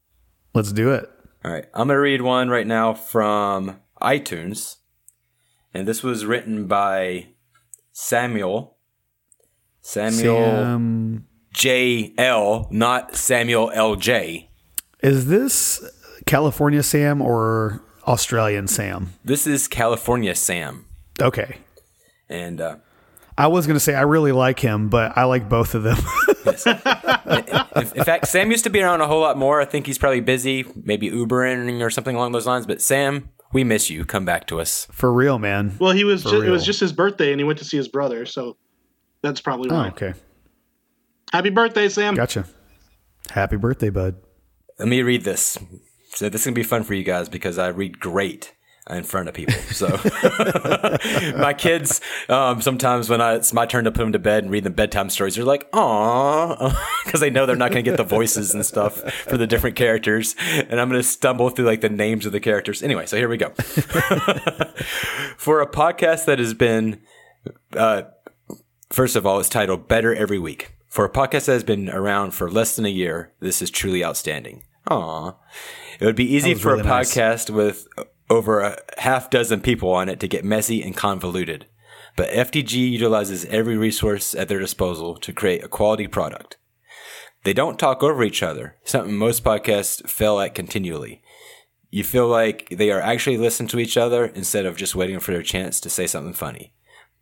[0.54, 1.10] Let's do it.
[1.46, 1.66] All right.
[1.74, 4.76] I'm going to read one right now from iTunes.
[5.74, 7.28] And this was written by
[7.94, 8.78] Samuel.
[9.82, 14.50] Samuel Sam, J.L., not Samuel L.J.
[15.02, 15.82] is this
[16.26, 19.14] California Sam or Australian Sam?
[19.24, 20.86] This is California Sam.
[21.22, 21.58] Okay.
[22.30, 22.76] And uh,
[23.38, 25.98] I was going to say I really like him, but I like both of them.
[27.76, 29.62] in, in fact, Sam used to be around a whole lot more.
[29.62, 32.66] I think he's probably busy, maybe Ubering or something along those lines.
[32.66, 34.06] But Sam, we miss you.
[34.06, 34.88] Come back to us.
[34.92, 35.76] For real, man.
[35.80, 37.78] Well, he was For ju- it was just his birthday, and he went to see
[37.78, 38.58] his brother, so
[39.22, 39.76] that's probably why.
[39.76, 39.88] Oh, why.
[39.90, 40.14] okay.
[41.32, 42.16] Happy birthday, Sam!
[42.16, 42.46] Gotcha.
[43.32, 44.16] Happy birthday, bud.
[44.80, 45.58] Let me read this.
[46.12, 48.54] So this is gonna be fun for you guys because I read great
[48.90, 49.56] in front of people.
[49.72, 49.88] So
[51.38, 54.52] my kids, um, sometimes when I, it's my turn to put them to bed and
[54.52, 58.04] read them bedtime stories, they're like, "Aw," because they know they're not gonna get the
[58.04, 62.26] voices and stuff for the different characters, and I'm gonna stumble through like the names
[62.26, 62.82] of the characters.
[62.82, 63.50] Anyway, so here we go.
[65.38, 67.02] for a podcast that has been
[67.76, 68.04] uh,
[68.90, 70.74] First of all, it's titled Better Every Week.
[70.88, 74.04] For a podcast that has been around for less than a year, this is truly
[74.04, 74.64] outstanding.
[74.90, 75.34] Aw.
[76.00, 77.14] It would be easy for really a nice.
[77.14, 77.86] podcast with
[78.30, 81.66] over a half dozen people on it to get messy and convoluted.
[82.16, 86.58] But FTG utilizes every resource at their disposal to create a quality product.
[87.44, 91.22] They don't talk over each other, something most podcasts fail at continually.
[91.90, 95.32] You feel like they are actually listening to each other instead of just waiting for
[95.32, 96.74] their chance to say something funny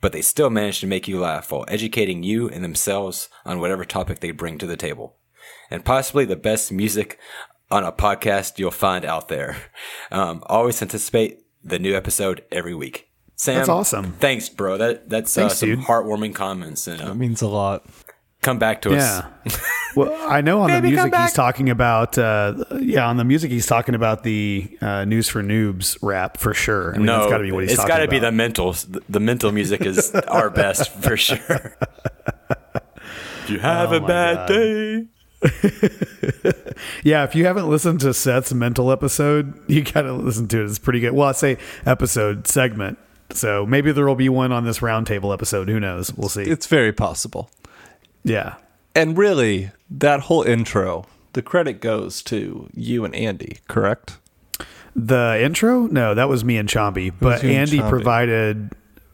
[0.05, 3.83] but they still manage to make you laugh while educating you and themselves on whatever
[3.83, 5.17] topic they bring to the table.
[5.71, 7.17] And possibly the best music
[7.71, 9.57] on a podcast you'll find out there.
[10.11, 13.09] Um, always anticipate the new episode every week.
[13.37, 14.13] Sam, That's awesome.
[14.13, 14.77] Thanks, bro.
[14.77, 15.79] That that's uh, some dude.
[15.79, 17.85] heartwarming comments, and uh, That means a lot.
[18.41, 19.23] come back to us.
[19.95, 22.17] Well, I know on the Baby, come music he's talking about.
[22.17, 26.53] Uh, yeah, on the music he's talking about the uh, news for noobs rap for
[26.53, 26.93] sure.
[26.93, 28.31] I mean, no, that's got to be what he's it's talking got to be the
[28.33, 28.73] mental.
[28.73, 31.77] The, the mental music is our best for sure.
[32.49, 34.47] if you have Oh a bad God.
[34.49, 35.05] day,
[37.03, 40.65] Yeah, if you haven't listened to Seth's mental episode, you got to listen to it.
[40.65, 41.13] It's pretty good.
[41.13, 42.97] Well, I say episode segment.
[43.31, 45.69] So maybe there will be one on this roundtable episode.
[45.69, 46.13] Who knows?
[46.13, 46.43] We'll see.
[46.43, 47.49] It's very possible.
[48.23, 48.55] yeah.
[48.93, 54.19] And really, that whole intro, the credit goes to you and Andy, correct?
[54.95, 55.87] The intro?
[55.87, 57.13] No, that was me and Chomby.
[57.19, 58.71] But you and Andy provided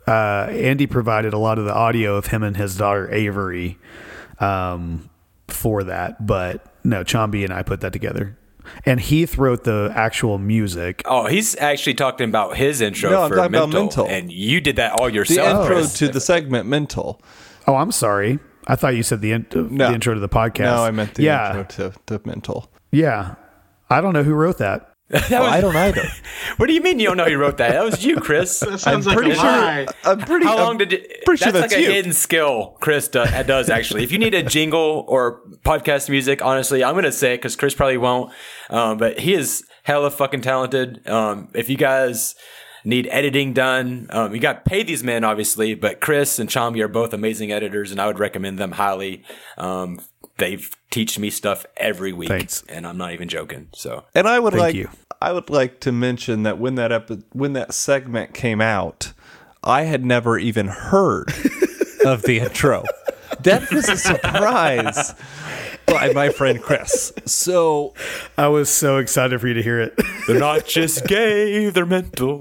[0.08, 3.80] uh, Andy provided a lot of the audio of him and his daughter Avery
[4.39, 5.10] um,
[5.52, 6.26] for that.
[6.26, 8.38] But no, Chomby and I put that together.
[8.86, 11.02] And Heath wrote the actual music.
[11.06, 14.08] Oh, he's actually talking about his intro No, I'm for talking about mental, Mental.
[14.08, 15.38] and you did that all yourself.
[15.68, 15.92] The yourself.
[15.94, 17.22] intro to the segment Mental.
[17.68, 18.40] Oh, I'm sorry.
[18.68, 19.88] I thought you said the, in- No.
[19.88, 20.76] the intro to the podcast.
[20.76, 22.72] No, I meant the yeah, intro to, to Mental.
[22.92, 23.36] Yeah.
[23.90, 24.90] I don't know who wrote that.
[25.30, 26.08] That Well, was- I don't either.
[26.58, 27.71] what do you mean you don't know who wrote that?
[27.71, 28.60] That was you, Chris.
[28.62, 29.88] That sounds like pretty a sure- lie.
[30.06, 30.45] I'm pretty.
[30.45, 31.26] How I'm long did it?
[31.26, 31.89] pretty sure that's, that's like you.
[31.89, 34.04] a hidden skill Chris do, does actually.
[34.04, 37.74] If you need a jingle or podcast music, honestly, I'm gonna say it because Chris
[37.76, 38.32] probably won't.
[38.69, 41.08] Um, but he is hella fucking talented.
[41.08, 42.36] Um, if you guys
[42.86, 45.76] need editing done, um, you got to pay these men obviously.
[45.76, 49.24] But Chris and Chami are both amazing editors, and I would recommend them highly.
[49.58, 50.00] Um,
[50.38, 50.58] they
[50.89, 52.63] teach me stuff every week, Thanks.
[52.67, 53.67] and I'm not even joking.
[53.74, 54.89] So And I would Thank like you.
[55.22, 59.14] I would like to mention that when that epi- when that segment came out,
[59.64, 61.28] I had never even heard
[62.06, 62.84] of the intro.
[63.42, 65.14] That was a surprise
[65.86, 67.14] by my friend Chris.
[67.26, 67.94] So
[68.38, 69.94] I was so excited for you to hear it.
[70.28, 72.40] they're not just gay; they're mental.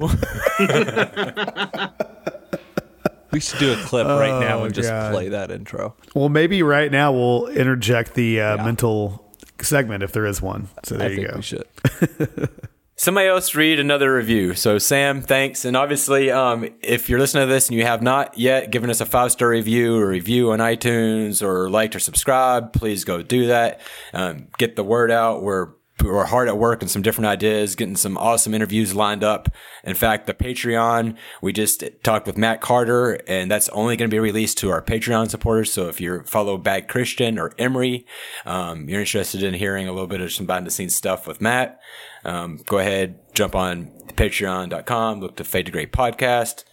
[3.30, 5.12] we should do a clip right now Oh, and just God.
[5.12, 5.94] play that intro.
[6.14, 9.29] well, maybe right now we'll interject the uh, mental
[9.64, 10.68] segment if there is one.
[10.84, 11.36] So there I you think go.
[11.36, 12.48] we should.
[12.96, 14.54] Somebody else read another review.
[14.54, 15.64] So Sam, thanks.
[15.64, 19.00] And obviously, um, if you're listening to this and you have not yet given us
[19.00, 23.46] a five star review or review on iTunes or liked or subscribed, please go do
[23.46, 23.80] that.
[24.12, 25.42] Um, get the word out.
[25.42, 25.70] We're
[26.02, 29.48] we're hard at work on some different ideas, getting some awesome interviews lined up.
[29.84, 34.14] In fact, the Patreon, we just talked with Matt Carter, and that's only going to
[34.14, 35.72] be released to our Patreon supporters.
[35.72, 38.06] So if you follow Bad Christian or Emery,
[38.44, 41.40] um, you're interested in hearing a little bit of some behind the scenes stuff with
[41.40, 41.80] Matt,
[42.24, 46.64] um, go ahead, jump on patreon.com, look to Fade to Gray podcast.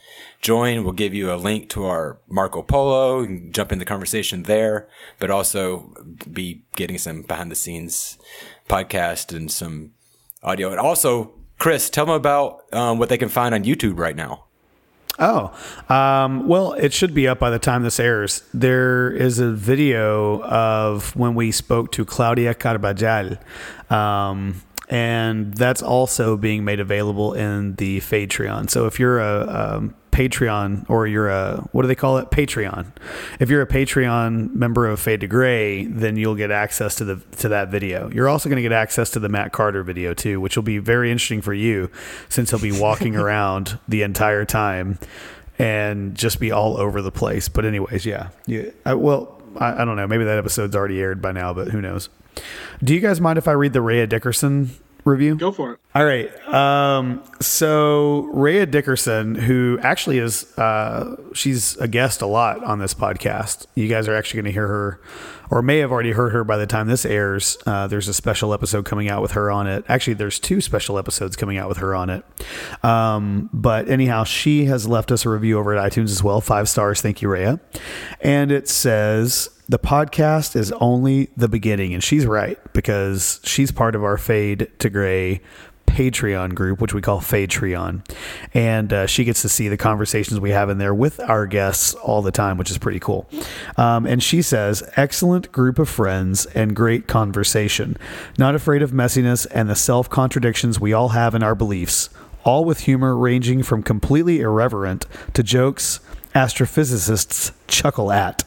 [0.42, 3.26] Join, we'll give you a link to our Marco Polo.
[3.26, 4.88] Can jump in the conversation there,
[5.20, 5.94] but also
[6.32, 8.18] be getting some behind the scenes
[8.70, 9.92] podcast and some
[10.44, 10.70] audio.
[10.70, 14.44] And also, Chris, tell them about um, what they can find on YouTube right now.
[15.20, 15.52] Oh,
[15.90, 18.44] um, well, it should be up by the time this airs.
[18.54, 23.38] There is a video of when we spoke to Claudia Carbajal.
[23.90, 28.70] Um, and that's also being made available in the Patreon.
[28.70, 32.88] So if you're a, um Patreon or you're a what do they call it Patreon,
[33.40, 37.18] if you're a Patreon member of Fade to Gray, then you'll get access to the
[37.38, 38.10] to that video.
[38.10, 40.80] You're also going to get access to the Matt Carter video too, which will be
[40.80, 41.92] very interesting for you
[42.30, 44.98] since he'll be walking around the entire time
[45.60, 47.48] and just be all over the place.
[47.48, 48.72] But anyways, yeah, yeah.
[48.88, 50.08] I, well, I, I don't know.
[50.08, 52.10] Maybe that episode's already aired by now, but who knows?
[52.84, 54.72] Do you guys mind if I read the Rhea Dickerson
[55.08, 55.36] review?
[55.36, 55.80] Go for it.
[55.96, 56.30] All right.
[56.54, 62.94] Um, so Rhea Dickerson, who actually is, uh, she's a guest a lot on this
[62.94, 63.66] podcast.
[63.76, 65.02] You guys are actually going to hear her,
[65.50, 67.58] or may have already heard her by the time this airs.
[67.66, 69.86] Uh, there's a special episode coming out with her on it.
[69.88, 72.24] Actually, there's two special episodes coming out with her on it.
[72.84, 76.42] Um, but anyhow, she has left us a review over at iTunes as well.
[76.42, 77.02] Five stars.
[77.02, 77.60] Thank you, Rhea.
[78.22, 81.94] And it says, the podcast is only the beginning.
[81.94, 85.42] And she's right because she's part of our Fade to Gray
[85.98, 88.08] Patreon group, which we call Patreon.
[88.54, 91.96] And uh, she gets to see the conversations we have in there with our guests
[91.96, 93.28] all the time, which is pretty cool.
[93.78, 97.98] Um, and she says, excellent group of friends and great conversation.
[98.38, 102.10] Not afraid of messiness and the self contradictions we all have in our beliefs,
[102.44, 106.00] all with humor ranging from completely irreverent to jokes
[106.36, 108.44] astrophysicists chuckle at.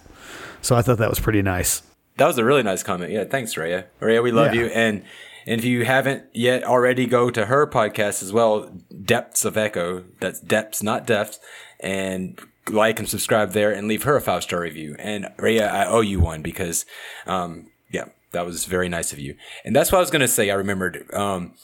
[0.62, 1.82] So I thought that was pretty nice.
[2.16, 3.10] That was a really nice comment.
[3.10, 3.86] Yeah, thanks, Raya.
[4.00, 4.60] Raya, we love Yeah.
[4.62, 4.66] you.
[4.68, 5.02] And
[5.46, 8.70] and if you haven't yet already, go to her podcast as well,
[9.04, 10.04] Depths of Echo.
[10.20, 11.38] That's depths, not depths.
[11.80, 14.96] And like and subscribe there and leave her a five star review.
[14.98, 16.84] And Raya, I owe you one because,
[17.26, 19.36] um, yeah, that was very nice of you.
[19.64, 20.50] And that's what I was going to say.
[20.50, 21.12] I remembered.
[21.12, 21.54] Um,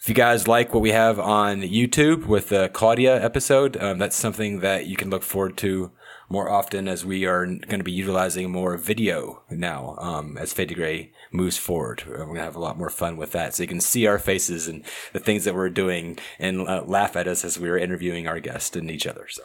[0.00, 4.16] if you guys like what we have on YouTube with the Claudia episode, um, that's
[4.16, 5.92] something that you can look forward to
[6.32, 10.70] more often as we are going to be utilizing more video now um, as Fade
[10.70, 12.04] to Gray moves forward.
[12.08, 13.54] We're going to have a lot more fun with that.
[13.54, 17.16] So you can see our faces and the things that we're doing and uh, laugh
[17.16, 19.26] at us as we are interviewing our guests and each other.
[19.28, 19.42] So.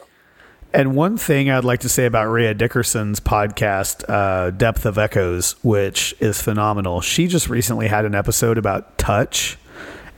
[0.72, 5.56] And one thing I'd like to say about Rhea Dickerson's podcast, uh, Depth of Echoes,
[5.62, 7.02] which is phenomenal.
[7.02, 9.58] She just recently had an episode about touch,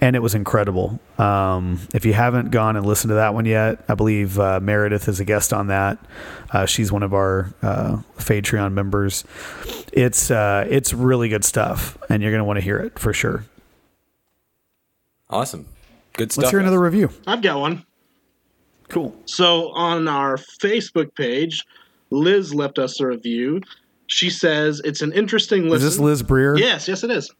[0.00, 0.98] and it was incredible.
[1.18, 5.08] Um, if you haven't gone and listened to that one yet, I believe uh, Meredith
[5.08, 5.98] is a guest on that.
[6.50, 9.24] Uh, she's one of our uh, Patreon members.
[9.92, 13.12] It's uh, it's really good stuff, and you're going to want to hear it for
[13.12, 13.44] sure.
[15.28, 15.66] Awesome.
[16.14, 16.44] Good stuff.
[16.44, 17.10] Let's hear another review.
[17.26, 17.84] I've got one.
[18.88, 19.14] Cool.
[19.24, 21.64] So on our Facebook page,
[22.10, 23.60] Liz left us a review.
[24.08, 25.86] She says it's an interesting listen.
[25.86, 26.58] Is this Liz Breer?
[26.58, 27.30] Yes, yes, it is.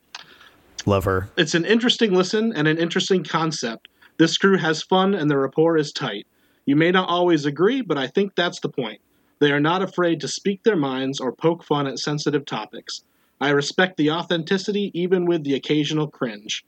[0.86, 1.28] Love her.
[1.36, 3.88] It's an interesting listen and an interesting concept.
[4.18, 6.26] This crew has fun and the rapport is tight.
[6.66, 9.00] You may not always agree, but I think that's the point.
[9.38, 13.02] They are not afraid to speak their minds or poke fun at sensitive topics.
[13.40, 16.64] I respect the authenticity, even with the occasional cringe.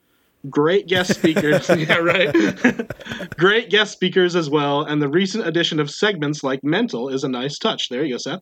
[0.48, 2.32] Great guest speakers, yeah, right.
[3.36, 7.28] Great guest speakers as well, and the recent addition of segments like Mental is a
[7.28, 7.90] nice touch.
[7.90, 8.40] There you go, Seth.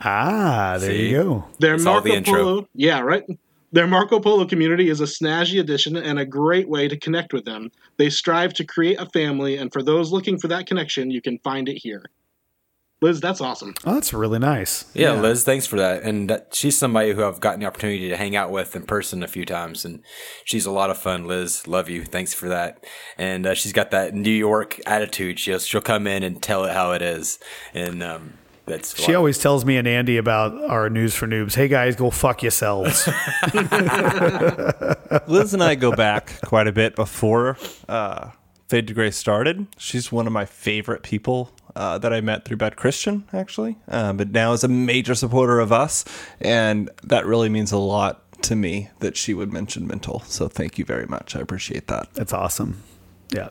[0.00, 1.08] Ah, there See?
[1.08, 1.44] you go.
[1.60, 2.34] Their It's all Marco the intro.
[2.34, 3.22] Polo, yeah, right.
[3.76, 7.44] Their Marco Polo community is a snazzy addition and a great way to connect with
[7.44, 7.70] them.
[7.98, 11.38] They strive to create a family, and for those looking for that connection, you can
[11.40, 12.06] find it here.
[13.02, 13.74] Liz, that's awesome.
[13.84, 14.90] Oh, that's really nice.
[14.94, 16.04] Yeah, Liz, thanks for that.
[16.04, 19.22] And that, she's somebody who I've gotten the opportunity to hang out with in person
[19.22, 20.02] a few times, and
[20.46, 21.26] she's a lot of fun.
[21.26, 22.02] Liz, love you.
[22.02, 22.82] Thanks for that.
[23.18, 25.38] And uh, she's got that New York attitude.
[25.38, 27.38] She'll she'll come in and tell it how it is,
[27.74, 31.54] and um, that's She lot- always tells me and Andy about our news for noobs.
[31.54, 33.06] Hey guys, go fuck yourselves.
[35.26, 37.56] Liz and I go back quite a bit before
[37.88, 38.30] uh,
[38.68, 39.66] Fade to Gray started.
[39.78, 44.12] She's one of my favorite people uh, that I met through Bad Christian, actually, uh,
[44.14, 46.04] but now is a major supporter of us,
[46.40, 50.20] and that really means a lot to me that she would mention mental.
[50.26, 51.36] So thank you very much.
[51.36, 52.08] I appreciate that.
[52.14, 52.82] That's awesome.
[53.30, 53.48] Yeah.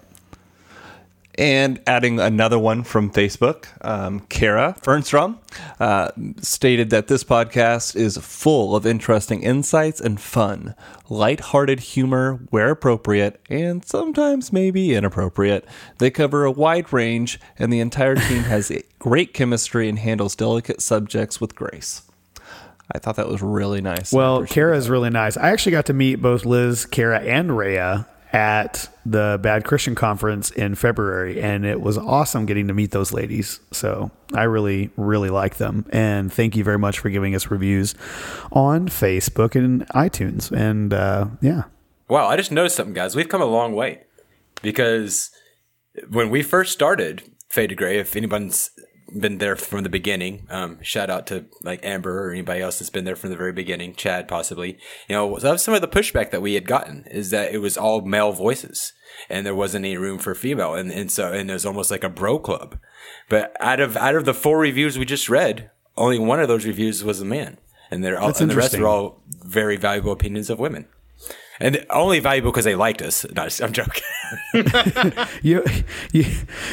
[1.38, 5.38] And adding another one from Facebook, um, Kara Fernstrom
[5.82, 10.76] uh, stated that this podcast is full of interesting insights and fun,
[11.10, 15.66] lighthearted humor where appropriate, and sometimes maybe inappropriate.
[15.98, 20.82] They cover a wide range, and the entire team has great chemistry and handles delicate
[20.82, 22.04] subjects with grace.
[22.94, 24.14] I thought that was really nice.
[24.14, 25.36] Well, Kara is really nice.
[25.38, 30.52] I actually got to meet both Liz, Kara, and Rhea at the Bad Christian Conference
[30.52, 33.62] in February, and it was awesome getting to meet those ladies.
[33.72, 35.86] So I really, really like them.
[35.90, 37.96] And thank you very much for giving us reviews
[38.52, 40.52] on Facebook and iTunes.
[40.52, 41.64] And uh, yeah.
[42.10, 43.16] Wow, I just noticed something, guys.
[43.16, 44.04] We've come a long way
[44.62, 45.32] because
[46.10, 48.70] when we first started Fade to Gray, if anyone's
[49.18, 52.90] been there from the beginning, um, shout out to like Amber or anybody else that's
[52.90, 54.78] been there from the very beginning, Chad possibly.
[55.08, 57.60] You know, that was some of the pushback that we had gotten is that it
[57.60, 58.94] was all male voices
[59.30, 62.04] and there wasn't any room for female, and and so and it was almost like
[62.04, 62.80] a bro club.
[63.30, 66.66] But out of out of the four reviews we just read, only one of those
[66.66, 67.58] reviews was a man,
[67.92, 70.88] and they're all That's and the rest are all very valuable opinions of women.
[71.60, 73.26] And only valuable because they liked us.
[73.36, 74.04] No, I'm joking.
[75.42, 75.64] You,
[76.12, 76.26] you,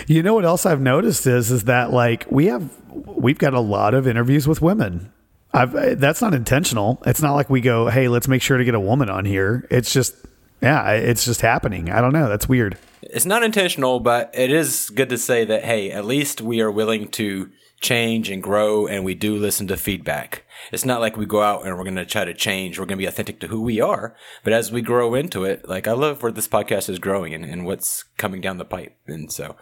[0.07, 3.61] you know what else I've noticed is is that like we have we've got a
[3.61, 5.13] lot of interviews with women.
[5.53, 7.03] I've that's not intentional.
[7.05, 9.67] It's not like we go, hey, let's make sure to get a woman on here.
[9.71, 10.15] It's just
[10.63, 11.91] yeah, it's just happening.
[11.91, 12.29] I don't know.
[12.29, 12.79] That's weird.
[13.03, 16.71] It's not intentional, but it is good to say that hey, at least we are
[16.71, 20.45] willing to change and grow, and we do listen to feedback.
[20.71, 22.79] It's not like we go out and we're going to try to change.
[22.79, 24.15] We're going to be authentic to who we are.
[24.45, 27.45] But as we grow into it, like I love where this podcast is growing and,
[27.45, 28.97] and what's coming down the pipe.
[29.07, 29.57] And so,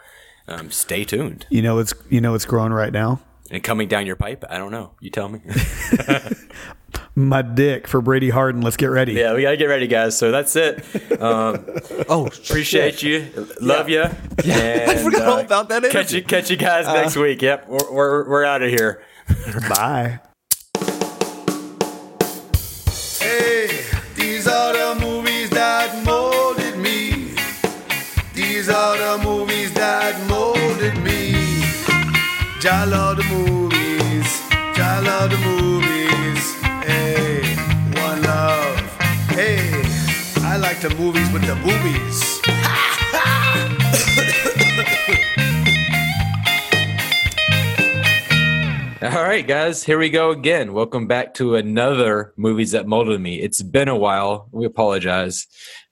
[0.48, 1.46] um, stay tuned.
[1.48, 3.20] You know it's you know it's growing right now.
[3.52, 4.92] And coming down your pipe, I don't know.
[5.00, 5.40] You tell me.
[7.16, 8.62] My dick for Brady Harden.
[8.62, 9.14] Let's get ready.
[9.14, 10.16] yeah, we gotta get ready, guys.
[10.16, 10.84] So that's it.
[11.20, 11.66] Um,
[12.08, 13.28] Oh, appreciate you,
[13.60, 14.04] love you.
[14.44, 17.42] Yeah, I forgot all about that Catch you, catch you guys next week.
[17.42, 19.02] Yep, we're we're, we're out of here.
[19.68, 20.20] Bye.
[24.40, 27.34] These are the movies that molded me.
[28.32, 31.62] These are the movies that molded me.
[32.64, 34.40] I love the movies.
[34.78, 36.54] I love the movies.
[36.88, 37.42] Hey,
[38.00, 38.80] one love.
[39.28, 39.82] Hey,
[40.42, 42.40] I like the movies with the boobies.
[49.02, 50.74] All right, guys, here we go again.
[50.74, 53.40] Welcome back to another Movies That Molded Me.
[53.40, 54.48] It's been a while.
[54.52, 55.46] We apologize,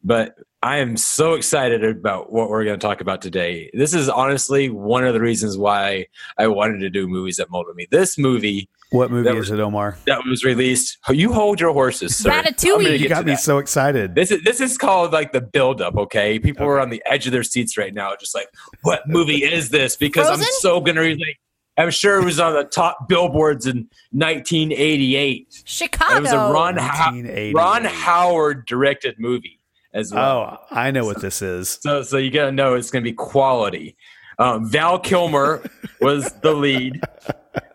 [0.05, 3.71] but I am so excited about what we're going to talk about today.
[3.73, 6.07] This is honestly one of the reasons why
[6.37, 7.87] I wanted to do Movies That Molded Me.
[7.91, 9.97] This movie What movie That is was- it, Omar?
[10.07, 12.29] that was released, you hold your horses, sir.
[12.31, 12.99] Ratatouille.
[12.99, 13.41] You got me that.
[13.41, 14.15] so excited.
[14.17, 16.39] This is this is called like the build up, okay?
[16.39, 18.49] People are on the edge of their seats right now, just like,
[18.83, 19.97] what movie is this?
[19.97, 21.39] Because I'm so gonna like
[21.79, 25.63] I'm sure it was on the top billboards in 1988.
[25.65, 26.17] Chicago.
[26.17, 29.61] It was a Ron Ho- Ron Howard directed movie
[29.95, 30.59] as well.
[30.61, 31.79] Oh, I know what this is.
[31.81, 33.97] So so you gotta know it's gonna be quality.
[34.41, 35.63] Um, Val Kilmer
[36.01, 37.01] was the lead.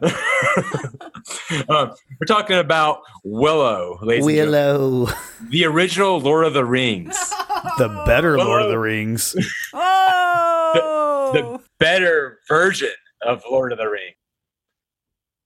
[1.70, 4.52] um, we're talking about Willow, ladies and.
[4.52, 5.08] Willow.
[5.50, 7.18] the original Lord of the Rings.
[7.78, 9.36] The better Lord of the Rings.
[9.74, 11.32] Oh.
[11.34, 12.90] the better version
[13.26, 14.16] of Lord of the Rings.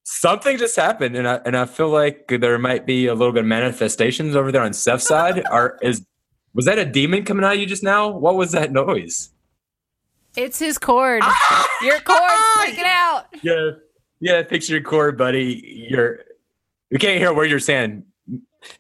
[0.03, 3.41] Something just happened, and I and I feel like there might be a little bit
[3.41, 5.45] of manifestations over there on Seth's side.
[5.47, 6.05] Are is
[6.53, 8.07] was that a demon coming out of you just now?
[8.09, 9.31] What was that noise?
[10.37, 11.23] It's his cord.
[11.81, 12.21] Your cord's
[12.57, 13.25] freaking out.
[13.41, 13.71] Yeah,
[14.21, 14.43] yeah.
[14.43, 15.87] Picture your cord, buddy.
[15.89, 16.19] You're
[16.89, 18.03] we can't hear what you're saying.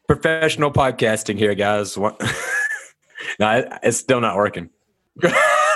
[0.07, 1.97] Professional podcasting here, guys.
[1.97, 2.19] What-
[3.39, 4.69] no, it's still not working.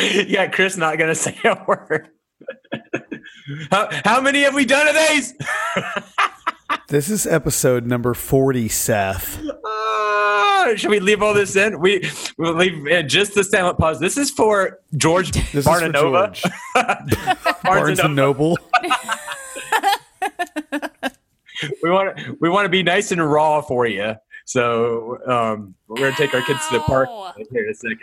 [0.28, 2.08] yeah, Chris not gonna say a word.
[3.70, 5.34] how, how many have we done of these?
[6.86, 9.40] This is episode number 40, Seth.
[9.64, 11.78] Ah, should we leave all this in?
[11.80, 14.00] We we'll leave in just the silent pause.
[14.00, 16.32] This is for George This is for Barnanova.
[16.32, 17.62] George.
[17.62, 18.58] Barnes and Noble.
[21.82, 24.14] we want to we want to be nice and raw for you.
[24.44, 27.08] So um, we're gonna take our kids to the park
[27.52, 27.98] here in a second.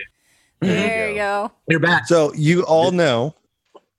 [0.61, 1.51] There you go.
[1.67, 2.07] You're back.
[2.07, 3.35] So you all know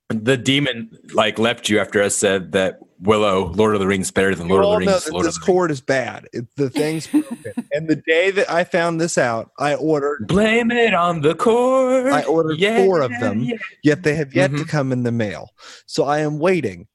[0.09, 4.35] The demon like left you after I said that Willow, Lord of the Rings, better
[4.35, 5.05] than you Lord of the know Rings.
[5.05, 5.57] that Lord this of the Rings.
[5.57, 6.27] cord is bad.
[6.33, 7.37] It, the thing's broken.
[7.73, 12.13] and the day that I found this out, I ordered Blame it on the cord.
[12.13, 13.57] I ordered Yeah, four of them, yeah.
[13.85, 14.69] yet they have yet to Mhm.
[14.69, 15.51] come in the mail.
[15.87, 16.89] So I am waiting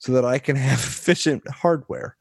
[0.00, 2.16] so that I can have efficient hardware.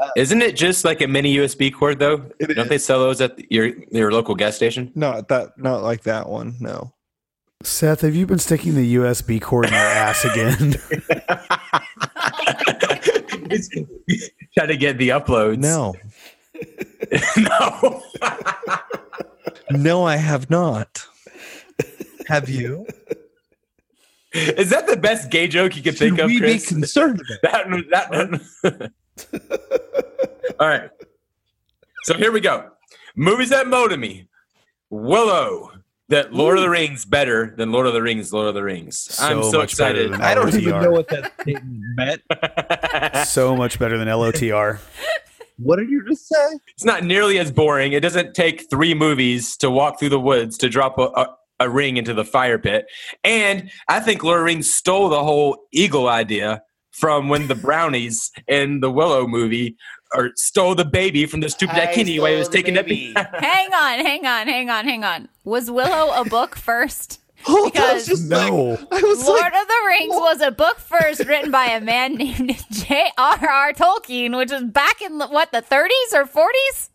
[0.00, 2.18] Uh, Isn't it just like a mini USB cord though?
[2.40, 2.68] Don't is.
[2.68, 4.90] they sell those at your your local gas station?
[4.94, 6.92] Not that not like that one, no.
[7.62, 10.74] Seth, have you been sticking the USB cord in your ass again?
[14.56, 15.58] Try to get the uploads.
[15.58, 15.94] No.
[17.36, 18.02] no.
[19.70, 21.06] No, I have not.
[22.26, 22.86] Have you?
[24.32, 27.68] Is that the best gay joke you could think Should of, we be concerned about
[27.90, 28.92] that, that,
[30.60, 30.90] All right.
[32.04, 32.70] So here we go.
[33.16, 34.28] Movies that molded me.
[34.90, 35.70] Willow.
[36.08, 38.32] That Lord of the Rings better than Lord of the Rings.
[38.34, 39.16] Lord of the Rings.
[39.20, 40.12] I'm So so much excited.
[40.12, 42.22] than I don't even know what that statement meant.
[43.28, 44.78] so much better than LOTR.
[45.58, 46.58] What did you just say?
[46.74, 47.92] it's not nearly as boring.
[47.94, 51.70] It doesn't take three movies to walk through the woods to drop a, a, a
[51.70, 52.86] ring into the fire pit.
[53.24, 57.54] And I think Lord of the Rings stole the whole eagle idea from when the
[57.54, 59.76] brownies in the Willow movie
[60.14, 63.12] or stole the baby from the stupid Daikini while he was taking that baby.
[63.16, 65.28] Hang on, hang on, hang on, hang on.
[65.44, 67.18] Was Willow a book first?
[67.44, 68.78] Oh, Because No.
[68.92, 72.14] I was Lord like, of the Rings was a book first written by a man
[72.14, 73.72] named J.R.R.
[73.72, 76.90] Tolkien, which was back in the- what the 30s or 40s.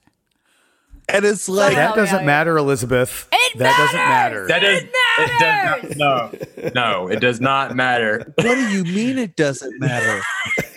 [1.10, 3.30] And it's like that Oh, doesn't matter, Elizabeth.
[3.32, 4.48] It that doesn't matter.
[4.48, 6.34] That is, it does not,
[6.66, 8.34] no, no, it does not matter.
[8.36, 10.22] what do you mean it doesn't matter?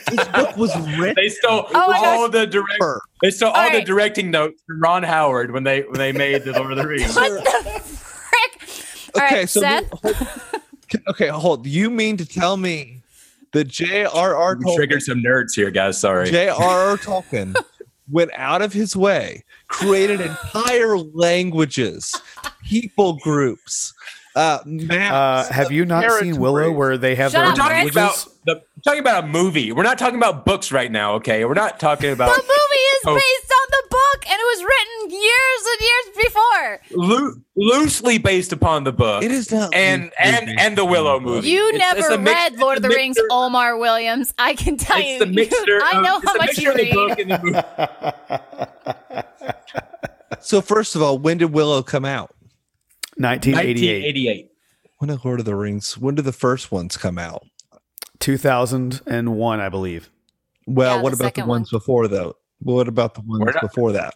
[0.09, 1.15] this book was written.
[1.17, 2.79] They stole Oh my all the direct.
[2.81, 6.13] Oh they stole all, All the directing notes from Ron Howard when they when they
[6.13, 7.15] made the Lord of the Rings.
[7.17, 9.11] What the frick?
[9.17, 9.91] All right, Okay, so Seth.
[9.91, 10.17] hold-
[11.09, 11.67] okay, hold.
[11.67, 13.03] You mean to tell me
[13.53, 14.57] that J.R.R.
[14.57, 15.99] Tolkien, triggered some nerds here, guys.
[15.99, 16.31] Sorry.
[16.31, 16.97] J.R.R.
[16.99, 17.57] Tolkien
[18.11, 20.21] went out of his way, created
[20.55, 22.15] entire languages,
[22.65, 23.93] people groups,
[24.37, 25.51] uh, maps.
[25.51, 26.77] Uh, have you not seen Willow territories.
[26.79, 27.97] where they have Shut their up, We're talking languages?
[27.97, 29.73] about the talking about a movie.
[29.73, 31.15] We're not talking about books right now.
[31.15, 33.15] Okay, we're not talking about The movie is Oh.
[33.15, 36.81] based on the book, and it was written years and years before.
[37.09, 39.23] loo- loosely based upon the book.
[39.23, 41.49] It is not and loosely and and the Willow movie.
[41.49, 44.33] You It's- never it's mix- read it's Lord of the Rings, mixture- Omar Williams.
[44.39, 45.19] I can tell It's you.
[45.21, 45.81] the mixture.
[45.83, 46.95] I of- know it's how a much you of the read.
[46.95, 49.27] book and the movie.
[50.43, 52.35] So first of all, when did Willow come out?
[53.17, 54.51] 1988, 1988.
[54.99, 55.99] When did Lord of the Rings?
[55.99, 57.45] When did the first ones come out?
[58.21, 60.11] 2001, I believe.
[60.67, 62.37] Well, Yeah, what the about the second ones before though?
[62.61, 64.15] What about the ones not- before that?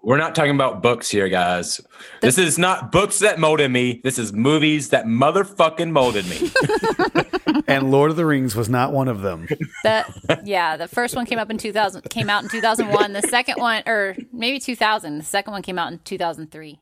[0.00, 1.80] We're not talking about books here, guys.
[2.20, 4.00] This is not books that molded me.
[4.04, 6.50] This is movies that motherfucking molded me.
[7.68, 9.46] And Lord of the Rings was not one of them.
[9.84, 13.12] The yeah, the first one came up in 2000 came out in 2001.
[13.12, 15.18] The second one or maybe 2000.
[15.18, 16.80] The second one came out in 2003.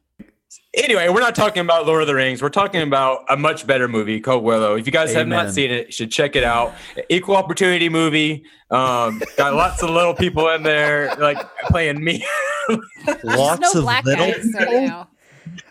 [0.75, 2.43] Anyway, we're not talking about Lord of the Rings.
[2.43, 4.77] We're talking about a much better movie called Willow.
[4.77, 6.75] If you guys have not seen it, you should check it out.
[7.09, 8.45] Equal opportunity movie.
[8.71, 11.39] Um, got lots of little people in there, like
[11.69, 12.25] playing me,
[13.23, 14.27] Lots no of black little.
[14.27, 15.09] guys right now.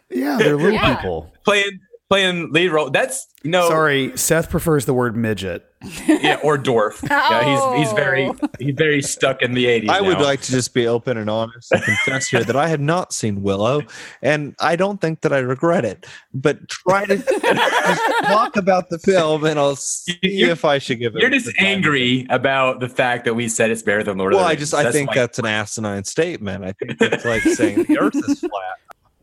[0.09, 0.95] Yeah, they're little Yeah.
[0.95, 1.31] people.
[1.43, 1.79] playing
[2.09, 2.89] playing lead role.
[2.89, 5.65] That's you know, Sorry, Seth prefers the word midget.
[6.07, 7.03] yeah, or dwarf.
[7.09, 8.35] Yeah, he's he's very Oh.
[8.57, 9.91] he's very stuck in the eighties.
[9.91, 12.81] I would like to just be open and honest and confess here that I had
[12.81, 13.81] not seen Willow,
[14.23, 16.07] and I don't think that I regret it.
[16.33, 17.17] But try to
[18.23, 21.21] talk about the film, and I'll see You're- if I should give it.
[21.21, 24.45] You're just angry about the fact that we said it's better than Lord Well, of
[24.45, 24.59] the I Rings.
[24.61, 26.63] just I think why- that's an asinine statement.
[26.63, 28.51] I think it's like saying the Earth is flat.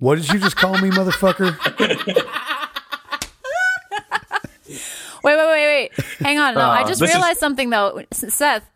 [0.03, 1.55] What did you just call me, motherfucker?
[5.25, 6.07] Wait, wait, wait, wait.
[6.19, 6.55] Hang on.
[6.55, 8.03] No, I Uh, just this is- realized something though.
[8.13, 8.69] Seth,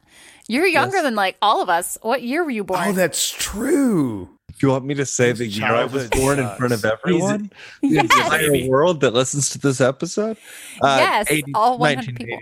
[0.46, 1.98] you're younger than like all of us.
[2.02, 2.80] What year were you born?
[2.86, 4.28] Oh, that's true.
[4.60, 6.84] Do You want me to say the year I was childhood born in front of
[6.84, 7.50] everyone?
[7.82, 10.36] The entire world that listens to this episode?
[10.80, 12.38] Uh, Yes, all 100 people.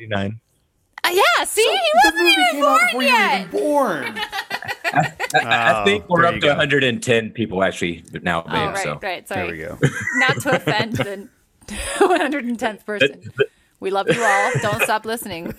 [1.05, 1.11] 1989.
[1.11, 2.61] Uh, yeah, see, he wasn't even
[2.93, 3.51] born yet.
[3.51, 4.21] born.
[5.35, 6.49] I think we're up to go.
[6.49, 8.53] 110 people actually now, babe.
[8.55, 9.27] Oh, right, so right.
[9.27, 9.53] There Sorry.
[9.53, 9.79] we go.
[10.17, 11.29] Not to offend the
[11.67, 13.33] 110th person.
[13.81, 14.53] We love you all.
[14.63, 15.53] Don't stop listening.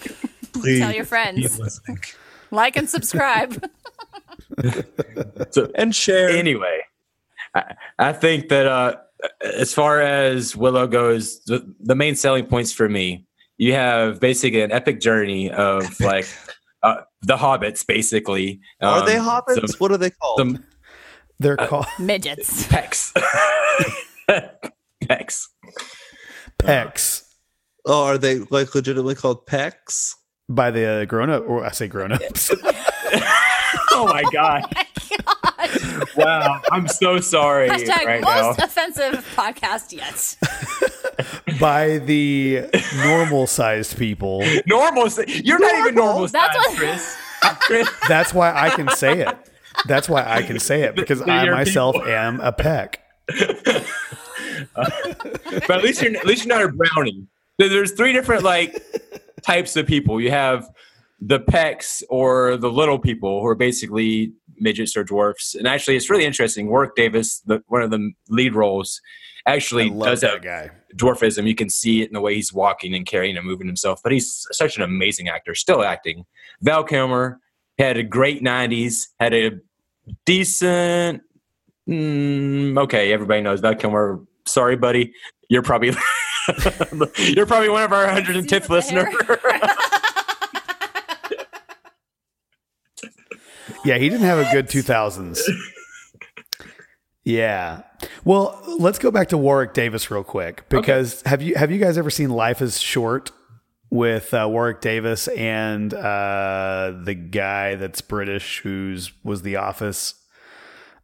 [0.54, 1.80] Please Tell your friends.
[2.52, 3.64] Like and subscribe.
[5.52, 6.30] so And share.
[6.30, 6.82] anyway,
[7.54, 8.96] I, I think that uh,
[9.44, 13.26] as far as Willow goes, the, the main selling points for me,
[13.58, 16.28] you have basically an epic journey of like
[16.84, 18.60] uh, the hobbits, basically.
[18.82, 19.68] Are Um, they hobbits?
[19.70, 20.40] Some, what are they called?
[20.40, 20.64] some
[21.40, 22.68] They're called Midgets.
[22.70, 23.14] pecks.
[25.08, 25.50] pecks.
[26.58, 27.22] pecks
[27.86, 30.16] oh, are they like legitimately called pecks?
[30.48, 32.52] by the uh, grown up, or I say grown ups,
[33.92, 34.64] Oh my god!
[36.16, 38.50] wow, I'm so sorry Hashtag right now.
[38.50, 40.38] most offensive podcast yet.
[41.60, 42.66] By the
[43.04, 44.44] normal sized people.
[44.68, 45.10] Normal.
[45.10, 46.28] si- You're not even normal.
[46.28, 47.18] That's size, what- Chris.
[47.62, 47.90] Chris.
[48.08, 49.36] That's why I can say it.
[49.88, 52.10] That's why I can say it because I myself people.
[52.10, 53.02] am a peck.
[53.28, 53.86] but
[55.70, 57.28] at least you're at least you're not a brownie.
[57.60, 58.82] So There's three different like
[59.44, 60.20] types of people.
[60.22, 60.68] You have
[61.22, 65.56] the pecks or the little people who are basically midgets or dwarfs.
[65.56, 66.70] And actually, it's really interesting.
[66.70, 69.02] Warwick Davis, the, one of the lead roles,
[69.46, 70.70] I actually love does that have guy.
[70.96, 71.48] Dwarfism.
[71.48, 74.02] You can see it in the way he's walking and carrying and moving himself.
[74.04, 76.26] But he's such an amazing actor, still acting.
[76.62, 77.40] Val Kilmer
[77.78, 79.52] had a great '90s, had a
[80.26, 81.22] decent.
[81.90, 84.22] Mm, okay, everybody knows Val Kilmer.
[84.46, 85.14] Sorry, buddy,
[85.50, 85.90] you're probably
[87.18, 89.12] you're probably one of our 110th listener.
[93.86, 95.40] Yeah, he didn't have a good 2000s.
[97.26, 97.82] Yeah.
[98.24, 101.98] Well, let's go back to Warwick Davis real quick because have you have you guys
[101.98, 103.32] ever seen Life is Short
[103.90, 110.14] with uh, Warwick Davis and uh, the guy that's British who's was The Office?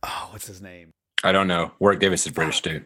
[0.04, 0.92] Oh, what's his name?
[1.24, 1.72] I don't know.
[1.80, 2.86] Warwick Davis is British dude.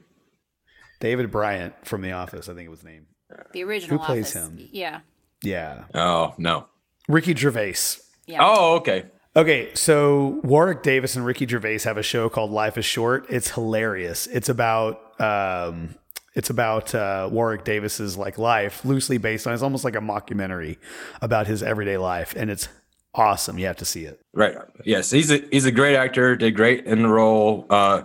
[1.01, 3.07] David Brent from The Office, I think it was name.
[3.51, 4.47] The original Who plays Office.
[4.49, 4.69] him?
[4.71, 5.01] Yeah.
[5.43, 5.83] Yeah.
[5.93, 6.67] Oh no.
[7.09, 7.97] Ricky Gervais.
[8.27, 8.39] Yeah.
[8.41, 9.05] Oh okay.
[9.37, 13.25] Okay, so Warwick Davis and Ricky Gervais have a show called Life is Short.
[13.29, 14.27] It's hilarious.
[14.27, 15.95] It's about um,
[16.35, 19.53] it's about uh, Warwick Davis's like life, loosely based on.
[19.53, 20.77] It's almost like a mockumentary
[21.21, 22.69] about his everyday life, and it's
[23.13, 23.59] awesome.
[23.59, 24.21] You have to see it.
[24.33, 24.55] Right.
[24.85, 26.37] Yes, he's a he's a great actor.
[26.37, 27.65] Did great in the role.
[27.69, 28.03] Uh,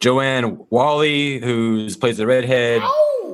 [0.00, 2.80] Joanne Whalley, who plays the redhead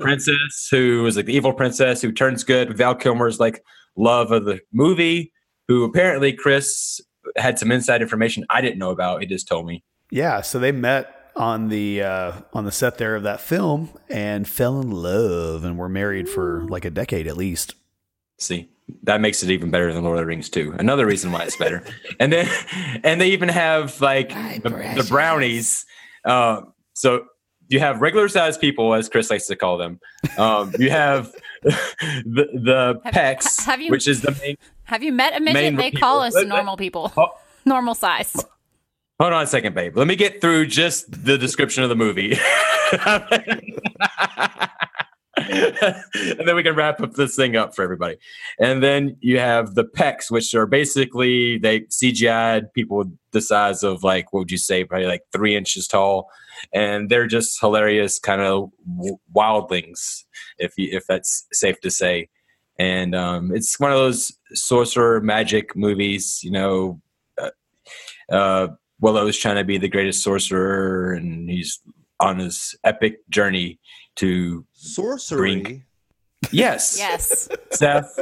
[0.01, 2.76] princess, who is like the evil princess who turns good.
[2.76, 3.62] Val Kilmer's like
[3.97, 5.32] love of the movie.
[5.68, 7.01] Who apparently Chris
[7.37, 9.20] had some inside information I didn't know about.
[9.20, 9.85] He just told me.
[10.11, 14.49] Yeah, so they met on the uh, on the set there of that film and
[14.49, 17.74] fell in love and were married for like a decade at least.
[18.39, 18.68] See,
[19.03, 20.74] that makes it even better than Lord of the Rings too.
[20.79, 21.83] Another reason why it's better.
[22.20, 22.49] and then,
[23.03, 24.31] and they even have like
[24.62, 25.85] the, the brownies.
[26.24, 26.62] Uh,
[26.93, 27.24] so
[27.68, 30.01] you have regular sized people, as Chris likes to call them.
[30.39, 31.33] Um, you have
[31.66, 34.56] the the Have- pecks, have you- which is the main.
[34.84, 35.76] Have you met a midget?
[35.76, 36.00] They people.
[36.00, 37.28] call us let- normal people, Oh.
[37.64, 38.34] normal size.
[39.18, 39.96] Hold on a second, babe.
[39.96, 42.38] Let me get through just the description of the movie.
[45.38, 48.16] and then we can wrap up this thing up for everybody.
[48.58, 54.02] And then you have the pecks, which are basically they CGI'd people the size of
[54.02, 56.30] like what would you say, probably like three inches tall,
[56.72, 60.24] and they're just hilarious, kind of w- wildlings,
[60.59, 62.28] if you, if that's safe to say.
[62.78, 67.00] And um, it's one of those sorcerer magic movies, you know.
[67.38, 67.50] Uh,
[68.30, 68.68] uh,
[69.00, 71.80] Willow's trying to be the greatest sorcerer, and he's
[72.20, 73.78] on his epic journey
[74.16, 75.62] to Sorcery.
[75.62, 75.84] Bring-
[76.50, 78.18] yes, Yes, Seth.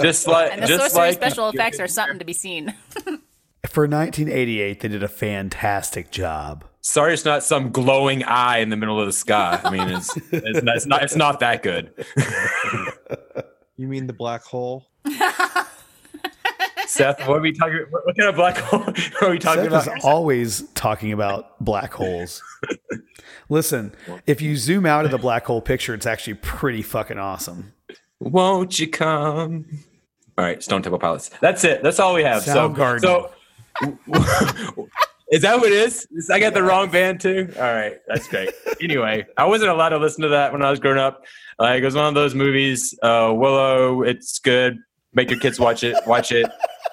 [0.00, 2.74] Just like and the just sorcery like special effects are something to be seen.
[3.66, 6.64] For 1988, they did a fantastic job.
[6.86, 9.60] Sorry, it's not some glowing eye in the middle of the sky.
[9.64, 11.92] I mean, it's it's not it's not, it's not that good.
[13.78, 14.86] You mean the black hole?
[16.86, 17.84] Seth, what are we talking?
[17.90, 18.80] What, what kind of black hole
[19.20, 19.98] are we talking Seth about?
[19.98, 22.42] is always talking about black holes.
[23.50, 23.92] Listen,
[24.26, 27.74] if you zoom out of the black hole picture, it's actually pretty fucking awesome.
[28.18, 29.66] Won't you come?
[30.38, 31.28] All right, Stone Temple Pilots.
[31.42, 31.82] That's it.
[31.82, 32.44] That's all we have.
[32.44, 33.30] So, so
[35.30, 36.06] is that what it is?
[36.12, 37.52] Is- I got the wrong band too.
[37.56, 38.50] All right, that's great.
[38.82, 41.24] Anyway, I wasn't allowed to listen to that when I was growing up.
[41.58, 42.94] Like it was one of those movies.
[43.02, 44.76] Uh, Willow, it's good.
[45.14, 45.96] Make your kids watch it.
[46.06, 46.46] Watch it.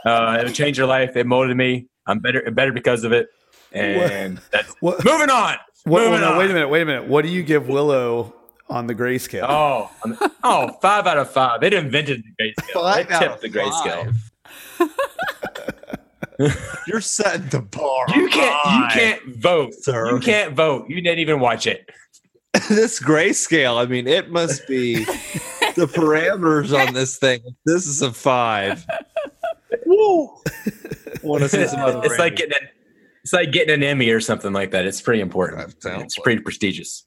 [0.06, 1.18] Uh, it'll change your life.
[1.18, 1.88] It molded me.
[2.08, 3.28] I'm better, better because of it.
[3.74, 5.56] And that's What- moving on.
[5.84, 6.38] What, moving no, on.
[6.38, 7.08] wait a minute, wait a minute.
[7.08, 8.34] What do you give Willow
[8.70, 9.46] on the grayscale?
[9.50, 11.60] Oh, I'm- oh, five out of five.
[11.60, 12.74] They invented the grayscale.
[12.74, 14.16] Five they out tipped of the grayscale.
[16.88, 18.06] You're setting the bar.
[18.16, 18.66] You can't.
[18.66, 19.74] You can't vote.
[19.74, 20.12] Sir.
[20.12, 20.90] You can't vote.
[20.90, 21.90] You didn't even watch it.
[22.70, 23.82] this grayscale.
[23.82, 27.42] I mean, it must be the parameters on this thing.
[27.66, 28.86] This is a five.
[29.86, 30.30] Woo!
[31.24, 32.54] Want to see some other It's like getting.
[32.62, 32.70] An,
[33.24, 34.86] it's like getting an Emmy or something like that.
[34.86, 35.60] It's pretty important.
[35.60, 37.06] That sounds It's like- pretty prestigious.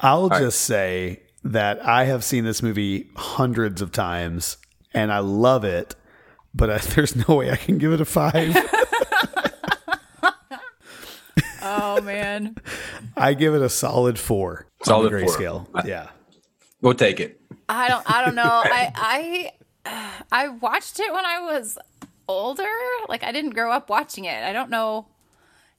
[0.00, 0.40] I'll right.
[0.40, 4.56] just say that I have seen this movie hundreds of times
[4.92, 5.94] and I love it,
[6.54, 8.56] but I, there's no way I can give it a five.
[11.66, 12.56] Oh man,
[13.16, 14.66] I give it a solid four.
[14.82, 15.36] Solid on the four.
[15.38, 15.86] grayscale.
[15.86, 16.08] Yeah.
[16.82, 17.40] We'll take it.
[17.70, 18.04] I don't.
[18.10, 18.42] I don't know.
[18.44, 18.92] I
[19.86, 21.78] I I watched it when I was
[22.28, 22.68] older.
[23.08, 24.44] Like I didn't grow up watching it.
[24.44, 25.06] I don't know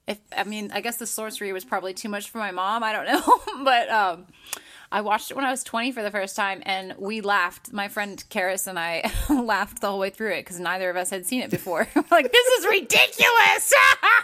[0.08, 2.82] if I mean I guess the sorcery was probably too much for my mom.
[2.82, 4.26] I don't know, but um.
[4.90, 7.72] I watched it when I was 20 for the first time, and we laughed.
[7.72, 11.10] My friend Karis and I laughed the whole way through it because neither of us
[11.10, 11.88] had seen it before.
[12.10, 13.72] Like, this is ridiculous!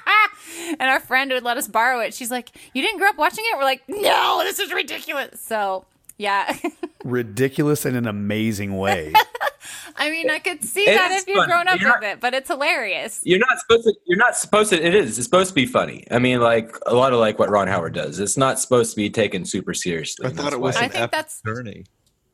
[0.79, 2.15] and our friend would let us borrow it.
[2.15, 3.57] She's like, You didn't grow up watching it?
[3.57, 5.41] We're like, No, this is ridiculous.
[5.41, 5.85] So,
[6.23, 6.57] yeah.
[7.05, 9.13] Ridiculous in an amazing way.
[9.97, 11.53] I mean, I could see It that is if you've funny.
[11.53, 13.21] grown up You're with it, but it's hilarious.
[13.25, 13.95] You're not supposed to.
[14.07, 14.83] You're not supposed to.
[14.85, 15.19] It is.
[15.19, 16.05] It's supposed to be funny.
[16.11, 18.19] I mean, like a lot of like what Ron Howard does.
[18.19, 20.27] It's not supposed to be taken super seriously.
[20.27, 21.85] I thought it was why- I an think epic that's- journey.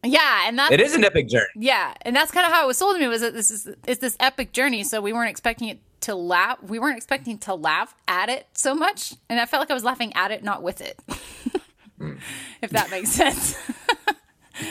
[0.05, 1.49] Yeah, and that's It is an epic journey.
[1.57, 3.69] yeah, and that's kind of how it was sold to me was that this is
[3.87, 4.85] it's this epic journey.
[4.85, 6.63] So we weren't expecting it to laugh.
[6.63, 9.83] We weren't expecting to laugh at it so much, and I felt like I was
[9.85, 11.01] laughing at it, not with it.
[12.63, 13.57] if that makes sense.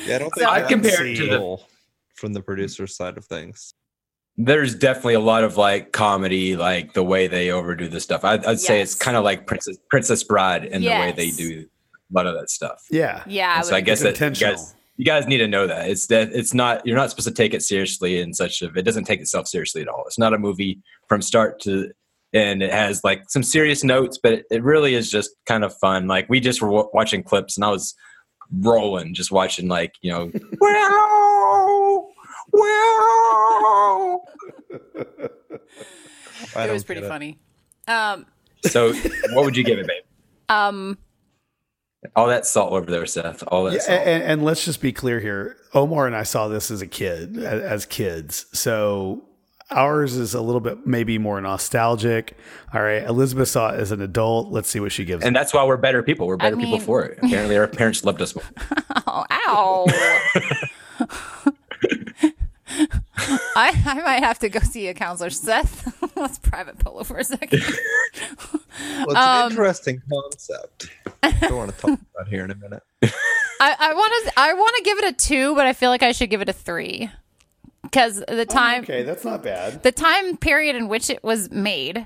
[0.06, 1.68] Yeah, I don't So- think I that's compare it to the- cool
[2.16, 3.74] from the producer side of things.
[4.40, 8.24] There's definitely a lot of like comedy, like the way they overdo the stuff.
[8.24, 11.66] I'd, I'd say it's kind of like Princess Princess Bride in the way they do
[11.66, 12.86] a lot of that stuff.
[12.92, 13.24] Yeah.
[13.26, 15.90] yeah, And so I guess It's that you guys, you guys need to know that
[15.90, 18.84] it's that it's not you're not supposed to take it seriously in such a it
[18.84, 20.04] doesn't take itself seriously at all.
[20.06, 21.92] It's not a movie from start to
[22.34, 25.76] and it has like some serious notes, but it, it really is just kind of
[25.78, 26.08] fun.
[26.08, 27.96] Like we just were w- watching clips and I was
[28.62, 32.08] rolling just watching like you know well
[32.54, 34.24] well
[36.56, 37.40] it was pretty funny.
[37.88, 38.26] Um,
[38.66, 38.94] So,
[39.34, 40.04] what would you give it, babe?
[40.50, 40.98] um,
[42.16, 43.44] All that salt over there, Seth.
[43.48, 44.00] All that Yeah, salt.
[44.08, 45.58] and, and let's just be clear here.
[45.74, 48.46] Omar and I saw this as a kid, as kids.
[48.54, 49.24] So
[49.70, 52.38] ours is a little bit maybe more nostalgic.
[52.74, 53.04] All right.
[53.04, 54.52] Elizabeth saw it as an adult.
[54.52, 55.24] Let's see what she gives.
[55.24, 56.28] And that's why we're better people.
[56.28, 57.20] We're better people mean- for it.
[57.22, 58.46] Apparently, our parents loved us more.
[59.08, 59.86] oh, ow.
[63.56, 65.30] I, I might have to go see a counselor.
[65.30, 67.62] Seth, let's private polo for a second.
[67.62, 70.90] Well, it's an um, interesting concept.
[71.24, 72.84] I don't want to talk about here in a minute.
[73.60, 76.04] I, I want to I want to give it a two, but I feel like
[76.04, 77.10] I should give it a three
[77.92, 79.84] because the time okay, that's not bad.
[79.84, 82.06] the time period in which it was made,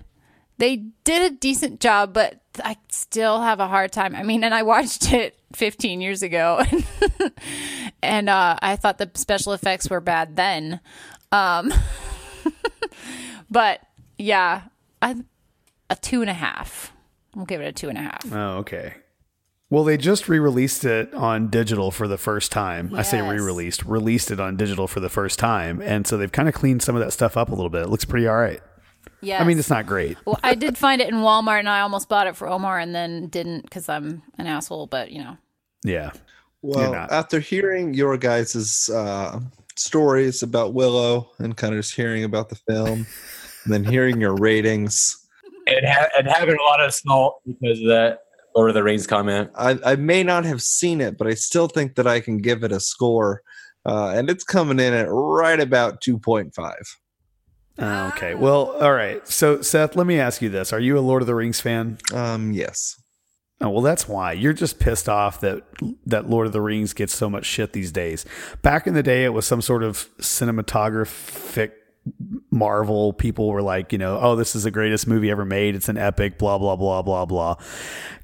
[0.57, 4.15] they did a decent job, but I still have a hard time.
[4.15, 6.61] I mean, and I watched it 15 years ago,
[8.03, 10.79] and uh, I thought the special effects were bad then.
[11.31, 11.73] Um,
[13.49, 13.81] but
[14.17, 14.63] yeah,
[15.01, 15.15] I,
[15.89, 16.93] a two and a half.
[17.35, 18.31] I'll give it a two and a half.
[18.31, 18.93] Oh, okay.
[19.71, 22.93] Well, they just re-released it on digital for the first time.
[22.93, 26.49] I say re-released, released it on digital for the first time, and so they've kind
[26.49, 27.83] of cleaned some of that stuff up a little bit.
[27.83, 28.59] It looks pretty all right.
[29.21, 30.17] Yeah, I mean, it's not great.
[30.25, 32.93] Well, I did find it in Walmart, and I almost bought it for Omar, and
[32.93, 34.87] then didn't because I'm an asshole.
[34.87, 35.37] But you know,
[35.83, 36.11] Yeah.
[36.61, 39.39] Well, after hearing your guys' uh,
[39.77, 43.07] stories about Willow and kind of just hearing about the film,
[43.63, 45.25] and then hearing your ratings,
[45.65, 48.19] And, ha- and having a lot of salt because of that
[48.55, 49.51] Lord of the Rings comment.
[49.55, 52.63] I, I may not have seen it, but I still think that I can give
[52.63, 53.41] it a score.
[53.85, 56.73] Uh, and it's coming in at right about 2.5.
[57.79, 58.35] Oh, okay.
[58.35, 59.25] Well, all right.
[59.27, 61.97] So, Seth, let me ask you this: Are you a Lord of the Rings fan?
[62.13, 63.01] Um, yes.
[63.61, 65.63] Oh, well, that's why you're just pissed off that
[66.05, 68.25] that Lord of the Rings gets so much shit these days.
[68.61, 71.71] Back in the day, it was some sort of cinematographic
[72.49, 73.13] marvel.
[73.13, 75.75] People were like, you know, oh, this is the greatest movie ever made.
[75.75, 76.37] It's an epic.
[76.37, 77.55] Blah blah blah blah blah.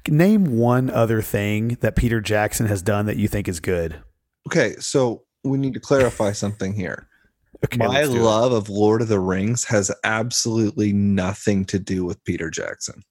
[0.08, 4.00] Name one other thing that Peter Jackson has done that you think is good.
[4.46, 7.06] Okay, so we need to clarify something here.
[7.64, 8.20] Okay, My let's it.
[8.20, 13.02] love of Lord of the Rings has absolutely nothing to do with Peter Jackson.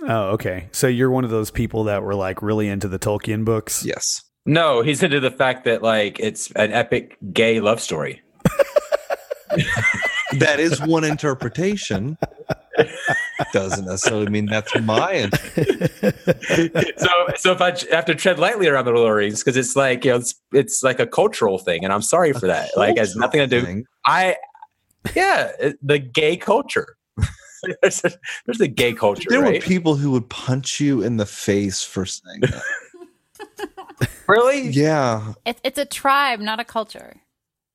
[0.00, 0.70] Oh, okay.
[0.72, 3.84] So you're one of those people that were like really into the Tolkien books.
[3.84, 4.22] Yes.
[4.46, 8.22] No, he's into the fact that like it's an epic gay love story.
[10.38, 12.16] That is one interpretation.
[13.52, 15.28] Doesn't necessarily mean that's my
[16.96, 19.56] so, so if I have to tread lightly around the Lord of the Rings because
[19.56, 22.70] it's like you know it's, it's like a cultural thing, and I'm sorry for that.
[22.76, 23.62] Like, it has nothing to do.
[23.62, 23.84] thing.
[24.06, 24.36] I,
[25.14, 25.50] yeah,
[25.82, 26.96] the gay culture.
[27.82, 28.12] there's, a,
[28.46, 32.06] there's a gay culture, There were people who would punch you in the face for
[32.06, 34.08] saying that.
[34.28, 34.68] really?
[34.68, 35.34] yeah.
[35.44, 37.16] it, it's a tribe, not a culture.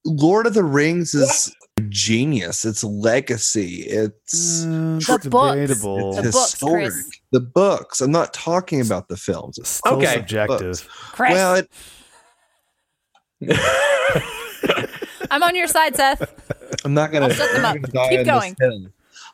[0.06, 1.54] Lord of the Rings is
[1.90, 2.64] genius.
[2.64, 3.82] It's legacy.
[3.88, 5.56] It's Uh, The it's books.
[5.56, 6.16] debatable.
[6.16, 6.92] The books, historic.
[6.94, 7.10] Chris.
[7.32, 8.02] The books.
[8.02, 9.60] I'm not talking about the films.
[9.68, 10.14] Still Okay.
[10.14, 10.88] subjective.
[11.12, 11.70] Chris, Well, it,
[15.32, 16.22] I'm on your side, Seth.
[16.86, 17.76] I'm not gonna, I'll shut them up.
[18.10, 18.56] Keep going.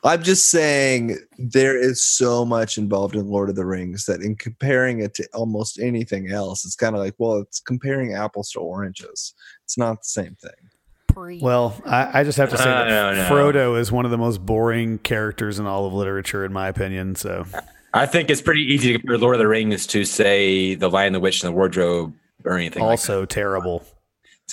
[0.04, 4.34] I'm just saying there is so much involved in Lord of the Rings that in
[4.34, 8.58] comparing it to almost anything else, it's kind of like, well, it's comparing apples to
[8.58, 9.32] oranges.
[9.72, 11.38] It's not the same thing.
[11.40, 13.28] Well, I, I just have to say Uh, that no, no.
[13.28, 17.14] Frodo is one of the most boring characters in all of literature, in my opinion.
[17.14, 17.46] So,
[17.94, 21.14] I think it's pretty easy to compare Lord of the Rings to say The Lion,
[21.14, 22.12] the Witch, and the Wardrobe
[22.44, 22.82] or anything.
[22.82, 23.78] also terrible.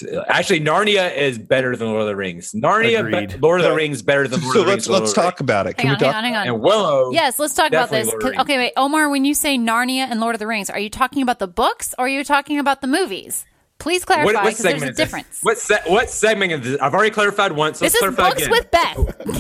[0.01, 0.26] like that.
[0.30, 2.53] Actually, Narnia is better than Lord of the Rings.
[2.53, 4.89] Narnia, be- Lord of the Rings, better than Lord So of the let's Rings.
[4.89, 5.74] Lord let's of the talk about it.
[5.76, 6.24] Can hang we on, talk?
[6.24, 6.55] hang on, hang on.
[6.55, 7.11] And Willow.
[7.11, 8.07] Yes, let's talk about this.
[8.07, 10.70] Lord of the Okay, wait, Omar, when you say Narnia and Lord of the Rings,
[10.70, 13.45] are you talking about the books or are you talking about the movies?
[13.80, 15.39] Please clarify What, what because there's segment a difference.
[15.41, 16.82] What se- what segment is this?
[16.82, 17.82] I've already clarified once.
[17.82, 18.51] Let's This is clarify books again.
[18.51, 18.97] with Beth.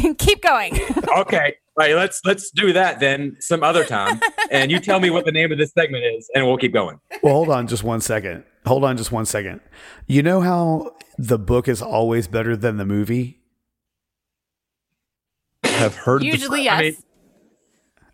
[0.07, 0.13] Oh.
[0.17, 0.75] Keep going.
[1.17, 1.93] okay, all right.
[1.95, 5.51] Let's let's do that then some other time, and you tell me what the name
[5.51, 6.99] of this segment is, and we'll keep going.
[7.21, 8.45] Well, hold on just one second.
[8.65, 9.59] Hold on just one second.
[10.07, 13.41] You know how the book is always better than the movie?
[15.63, 16.73] Have heard the Usually, yes.
[16.79, 16.97] I mean-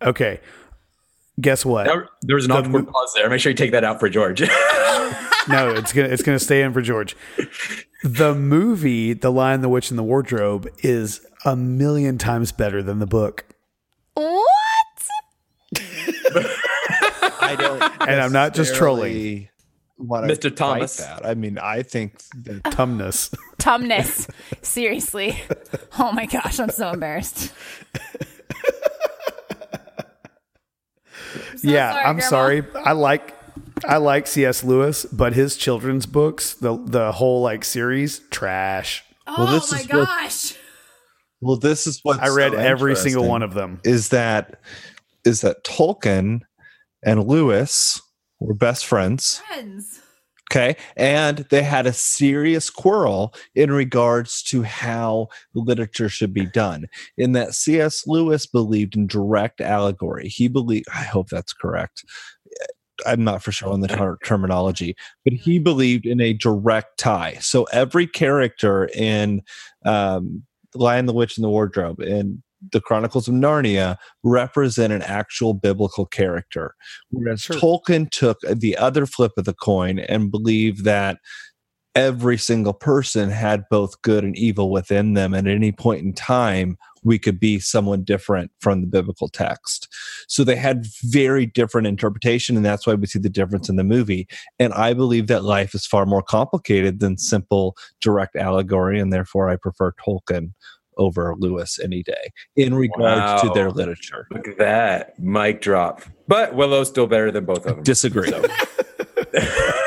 [0.02, 0.40] Okay.
[1.40, 1.84] Guess what?
[1.86, 3.28] There, there was an The awkward mo- pause there.
[3.28, 4.40] Make sure you take that out for George.
[5.48, 7.14] no, it's gonna it's gonna stay in for George.
[8.02, 12.98] The movie, The Lion, the Witch, and the Wardrobe, is a million times better than
[13.00, 13.44] the book.
[14.14, 14.36] what?
[17.40, 17.82] I don't.
[18.06, 19.48] And I'm not just trolling.
[20.00, 20.54] Mr.
[20.54, 20.98] Thomas.
[20.98, 21.26] That.
[21.26, 23.34] I mean, I think that Tumnus.
[23.58, 24.30] Tumnus.
[24.62, 25.40] Seriously.
[25.98, 27.52] Oh my gosh, I'm so embarrassed.
[31.62, 32.28] Yeah, sorry, I'm Grandma.
[32.30, 32.64] sorry.
[32.84, 33.34] I like
[33.86, 34.64] I like C.S.
[34.64, 39.04] Lewis, but his children's books, the the whole like series, trash.
[39.26, 40.54] Oh this my is what- gosh.
[41.42, 43.80] Well, this is what I read every single one of them.
[43.84, 44.60] Is that
[45.24, 46.40] is that Tolkien
[47.04, 48.00] and Lewis
[48.40, 49.42] were best friends?
[49.48, 50.00] Friends.
[50.50, 50.76] Okay.
[50.96, 56.86] And they had a serious quarrel in regards to how literature should be done.
[57.16, 58.06] In that C.S.
[58.06, 60.28] Lewis believed in direct allegory.
[60.28, 62.04] He believed, I hope that's correct.
[63.04, 67.34] I'm not for sure on the ter- terminology, but he believed in a direct tie.
[67.40, 69.42] So every character in
[69.84, 70.44] um,
[70.74, 72.42] Lion, the Witch, and the Wardrobe, and
[72.72, 76.74] the Chronicles of Narnia represent an actual biblical character.
[77.10, 81.18] Whereas Tolkien took the other flip of the coin and believed that
[81.94, 85.32] every single person had both good and evil within them.
[85.32, 89.88] And at any point in time, we could be someone different from the biblical text.
[90.28, 93.84] So they had very different interpretation, and that's why we see the difference in the
[93.84, 94.26] movie.
[94.58, 99.48] And I believe that life is far more complicated than simple direct allegory, and therefore
[99.48, 100.52] I prefer Tolkien
[100.96, 104.26] over Lewis any day in regards to their literature.
[104.30, 106.02] Look at that mic drop.
[106.28, 107.82] But Willow's still better than both of them.
[107.82, 108.28] Disagree.
[108.30, 108.42] So,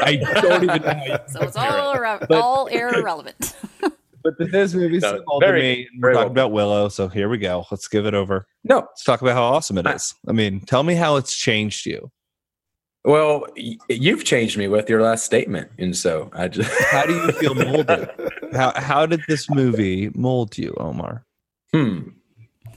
[0.01, 3.55] I don't even know So it's all irre- But- all irrelevant.
[4.21, 5.87] But this movie's No, so old very- to me.
[6.01, 6.31] We're talking well.
[6.31, 7.65] about Willow, so here we go.
[7.71, 8.45] Let's give it over.
[8.65, 8.79] no.
[8.79, 10.13] Let's talk about how awesome it is.
[10.27, 12.11] I mean, tell me how it's changed you.
[13.05, 17.31] Well, you've changed me with your last statement, and so I just How do you
[17.33, 18.09] feel molded?
[18.53, 21.23] how how did this movie mold you, Omar?
[21.73, 22.09] hmm.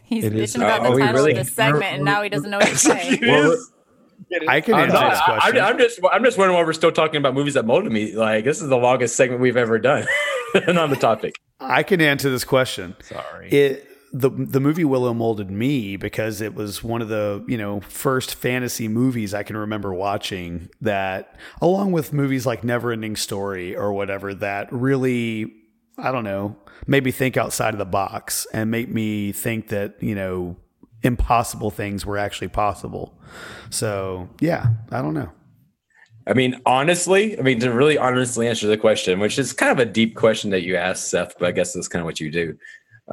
[0.05, 2.23] He's It is- bitching about Are the we title really- of this segment, and now
[2.23, 3.18] he doesn't know what to say.
[3.23, 3.57] Well,
[4.49, 5.59] I can answer not, this I- question.
[5.59, 8.12] I'm, I'm just I'm just wondering why we're still talking about movies that molded me.
[8.14, 10.07] Like this is the longest segment we've ever done
[10.55, 11.35] and on the topic.
[11.61, 12.95] I can answer this question.
[13.03, 13.49] Sorry.
[13.51, 17.80] It the the movie Willow molded me because it was one of the you know
[17.80, 23.92] first fantasy movies I can remember watching that, along with movies like Neverending Story or
[23.92, 25.52] whatever, that really
[25.96, 26.56] I don't know
[26.86, 30.56] made me think outside of the box and make me think that you know
[31.02, 33.18] impossible things were actually possible.
[33.70, 35.32] So yeah, I don't know.
[36.26, 39.78] I mean, honestly, I mean to really honestly answer the question, which is kind of
[39.78, 42.30] a deep question that you asked, Seth, but I guess that's kind of what you
[42.30, 42.56] do.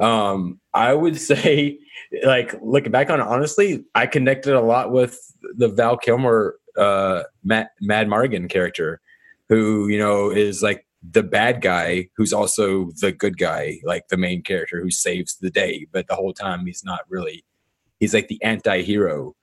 [0.00, 1.78] Um, I would say,
[2.24, 5.18] like looking back on it, honestly, I connected a lot with
[5.56, 9.00] the Val Kilmer, uh, Matt, Mad Margan character,
[9.48, 14.16] who you know is like the bad guy who's also the good guy, like the
[14.16, 17.44] main character who saves the day, but the whole time he's not really.
[17.98, 19.34] He's like the anti-hero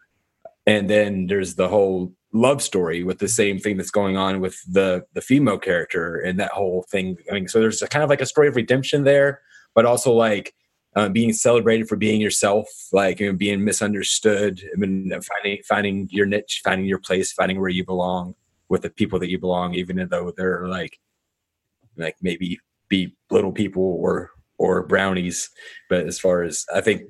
[0.68, 4.62] and then there's the whole love story with the same thing that's going on with
[4.72, 8.10] the the female character and that whole thing i mean so there's a kind of
[8.10, 9.40] like a story of redemption there
[9.78, 10.56] but also like
[10.96, 16.10] uh, being celebrated for being yourself like you know, being misunderstood I mean, finding finding
[16.12, 18.34] your niche finding your place finding where you belong
[18.70, 21.00] with the people that you belong even though they're like
[21.96, 22.60] like maybe
[22.90, 25.52] be little people or or brownies.
[25.92, 27.04] But as far as i think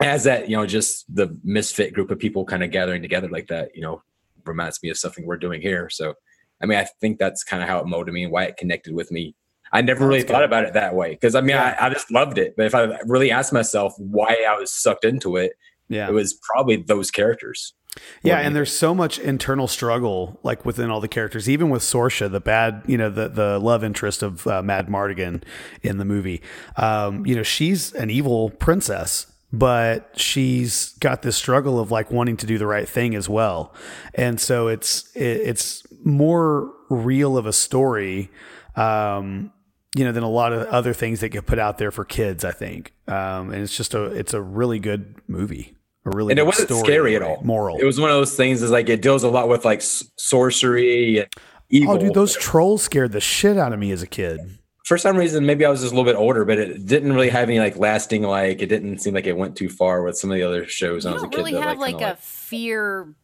[0.00, 3.48] as that you know just the misfit group of people kind of gathering together like
[3.48, 4.02] that you know
[4.46, 5.90] reminds me of something we're doing here.
[5.90, 6.14] So
[6.62, 8.94] i mean i think that's kind of how it molded me and why it connected
[8.94, 9.34] with me
[9.72, 12.38] i never really thought about it that way because i mean I, I just loved
[12.38, 15.52] it but if i really asked myself why i was sucked into it
[15.88, 16.08] Yeah.
[16.08, 17.74] it was probably those characters
[18.22, 22.30] Yeah, and there's so much internal struggle, like within all the characters, even with Sorsha,
[22.30, 25.42] the bad, you know, the the love interest of uh, Madmartigan
[25.82, 26.40] in the movie.
[26.76, 32.38] Um, you know, she's an evil princess, but she's got this struggle of like wanting
[32.38, 33.74] to do the right thing as well,
[34.14, 38.30] and so it's it, it's more real of a story.
[38.74, 39.52] Um,
[39.96, 42.44] you know, than a lot of other things that get put out there for kids,
[42.44, 42.92] I think.
[43.08, 45.76] Um, and it's just a, it's a really good movie,
[46.06, 47.78] a really and it wasn't story, scary at all Moral.
[47.78, 50.04] it was one of those things is like it deals a lot with like s-
[50.16, 51.28] sorcery and
[51.68, 54.40] evil Oh, dude, those trolls scared the shit out of me as a kid.
[54.86, 57.28] for some reason maybe i was just a little bit older but it didn't really
[57.30, 60.30] have any like lasting like it didn't seem like it went too far with some
[60.30, 61.98] of the other shows when You i was a don't kid really that, have like,
[61.98, 63.14] kinda a fear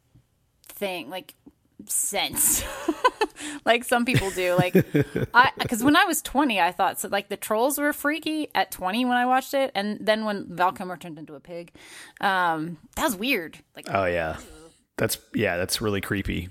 [0.69, 1.35] thing, like
[1.87, 2.65] sense,
[3.65, 4.55] like some people do.
[4.57, 4.75] Like,
[5.35, 7.09] I because when I was twenty, I thought so.
[7.09, 10.73] Like the trolls were freaky at twenty when I watched it, and then when Val
[10.73, 11.73] Kilmer turned into a pig,
[12.21, 13.59] um, that was weird.
[13.77, 14.37] Like, Oh yeah,
[14.97, 16.49] that's yeah, that's really creepy.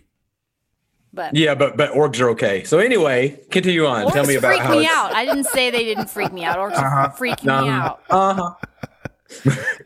[1.13, 4.49] but yeah but but orcs are okay so anyway continue on orcs tell me about
[4.49, 5.13] freak how me it's- out.
[5.13, 6.57] I didn't say they didn't freak me out.
[6.57, 7.69] Orcs freak me Uh-huh.
[7.71, 8.01] out.
[8.09, 8.53] uh-huh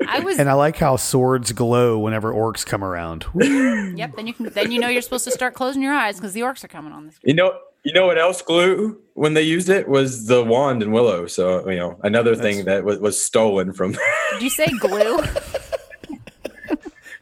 [0.07, 3.25] I was And I like how swords glow whenever orcs come around.
[3.35, 4.15] Yep.
[4.15, 4.49] Then you can.
[4.49, 6.93] Then you know you're supposed to start closing your eyes because the orcs are coming
[6.93, 7.17] on this.
[7.23, 10.93] you know you know what else glue when they used it was the wand and
[10.93, 13.93] willow so you know another thing that was, was stolen from
[14.33, 15.19] Did you say glue?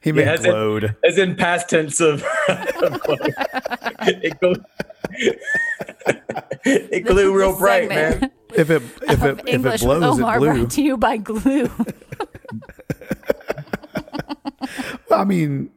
[0.10, 3.00] He meant Yeah, as in- as in past tense of, of
[4.08, 4.56] it glue,
[6.66, 8.22] it glue real This bright segment.
[8.22, 10.54] man if it if it if it English blows, with it Omar blew.
[10.54, 11.70] brought to you by glue.
[15.12, 15.70] I mean,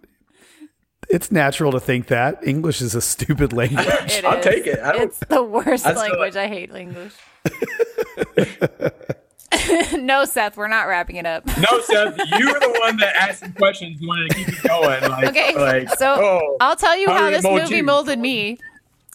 [1.10, 3.84] it's natural to think that English is a stupid language.
[3.86, 4.44] It I'll is.
[4.44, 4.78] take it.
[4.80, 6.36] I don't- It's the worst I still- language.
[6.36, 7.12] I hate English.
[9.98, 11.46] no, Seth, we're not wrapping it up.
[11.46, 14.00] No, Seth, you were the one that asked some questions.
[14.00, 15.02] You wanted to keep it going.
[15.10, 17.82] Like, Okay, like, so oh, I'll tell you how this movie you?
[17.84, 18.58] molded me.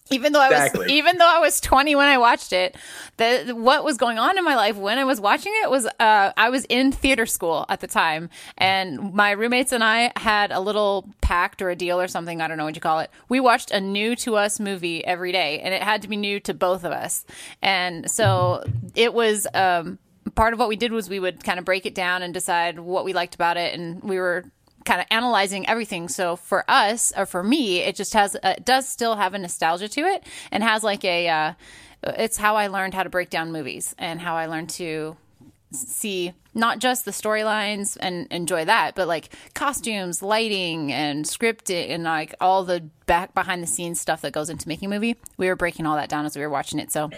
[0.10, 0.94] Even though I was, Exactly.
[0.94, 2.78] even though I was 20 when I watched it,
[3.18, 6.32] the what was going on in my life when I was watching it was, uh,
[6.38, 10.62] I was in theater school at the time, and my roommates and I had a
[10.62, 12.40] little pact or a deal or something.
[12.42, 13.12] I don't know what you call it.
[13.28, 16.40] We watched a new to us movie every day, and it had to be new
[16.40, 17.26] to both of us.
[17.62, 18.64] And so
[18.96, 19.46] it was.
[19.54, 20.00] Um,
[20.38, 22.80] part of what we did was we would kind of break it down and decide
[22.80, 24.46] what we liked about it, and we were
[24.86, 26.08] kind of analyzing everything.
[26.08, 29.40] So for us, or for me, it just has, uh, it does still have a
[29.40, 31.54] nostalgia to it and has like a, uh,
[32.04, 35.18] it's how I learned how to break down movies and how I learned to
[35.72, 42.04] see not just the storylines and enjoy that, but like costumes, lighting, and scripting, and
[42.04, 45.18] like all the back behind the scenes stuff that goes into making a movie.
[45.38, 46.92] We were breaking all that down as we were watching it.
[46.92, 47.10] So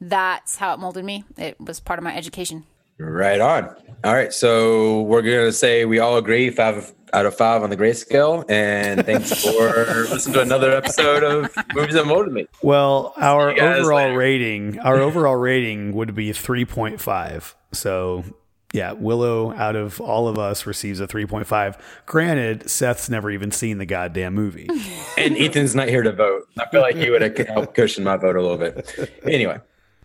[0.00, 1.24] that's how it molded me.
[1.36, 2.64] It was part of my education.
[2.98, 3.74] Right on.
[4.04, 7.76] All right, so we're gonna say we all agree five out of five on the
[7.76, 9.50] gray scale, and thanks for
[10.10, 12.46] listening to another episode of Movies That Molded Me.
[12.62, 14.16] Well, our overall later.
[14.18, 17.54] rating, our overall rating would be 3.5.
[17.72, 18.24] So,
[18.72, 21.78] yeah, Willow out of all of us receives a 3.5.
[22.06, 24.68] Granted, Seth's never even seen the goddamn movie.
[25.16, 26.42] And Ethan's not here to vote.
[26.58, 29.10] I feel like he would have helped cushion my vote a little bit.
[29.24, 29.58] Anyway,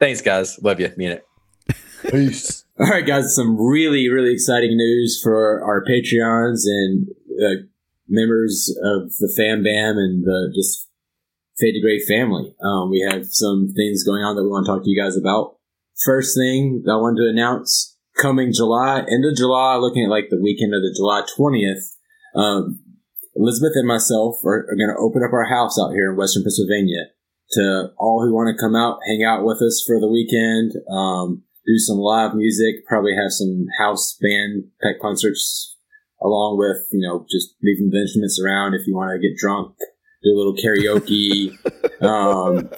[0.03, 0.59] thanks guys.
[0.61, 0.91] Love you.
[0.97, 1.25] Mean it.
[2.11, 2.65] Peace.
[2.79, 7.07] All right, guys, some really, really exciting news for our Patreons and
[7.39, 7.63] uh,
[8.09, 10.89] members of the Fam Bam and the just
[11.57, 12.53] Fade to Gray family.
[12.61, 15.15] Um, we have some things going on that we want to talk to you guys
[15.15, 15.55] about.
[16.03, 20.41] First thing I wanted to announce coming July, end of July, looking at like the
[20.41, 21.95] weekend of the July 20th,
[22.35, 22.79] um,
[23.35, 26.43] Elizabeth and myself are, are going to open up our house out here in Western
[26.43, 27.13] Pennsylvania
[27.51, 31.43] to all who want to come out, hang out with us for the weekend, um,
[31.65, 35.77] do some live music, probably have some house band pet concerts
[36.21, 39.75] along with, you know, just leaving the instruments around if you want to get drunk,
[40.23, 41.51] do a little karaoke.
[42.01, 42.69] um,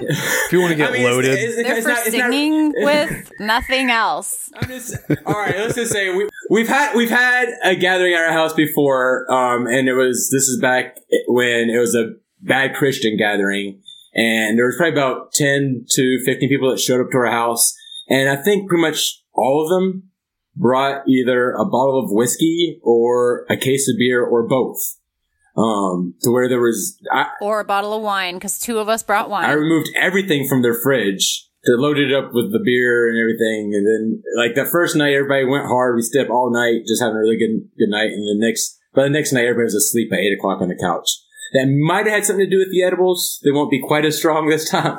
[0.00, 2.30] If you want to get I mean, loaded, it's- They're it's for not- it's not-
[2.30, 4.50] singing with nothing else.
[4.54, 4.96] I'm just
[5.26, 5.54] all right.
[5.56, 9.66] Let's just say we, we've had we've had a gathering at our house before, um,
[9.66, 10.96] and it was this is back
[11.26, 13.82] when it was a bad Christian gathering,
[14.18, 17.74] and there was probably about ten to fifteen people that showed up to our house,
[18.08, 20.10] and I think pretty much all of them
[20.56, 24.78] brought either a bottle of whiskey or a case of beer or both.
[25.56, 29.02] Um, to where there was I, Or a bottle of wine, because two of us
[29.02, 29.44] brought wine.
[29.44, 33.74] I removed everything from their fridge to load it up with the beer and everything.
[33.74, 35.96] And then, like that first night, everybody went hard.
[35.96, 38.10] We stayed up all night, just having a really good good night.
[38.10, 40.78] And the next, by the next night, everybody was asleep at eight o'clock on the
[40.78, 41.10] couch.
[41.54, 43.40] That might have had something to do with the edibles.
[43.42, 44.98] They won't be quite as strong this time.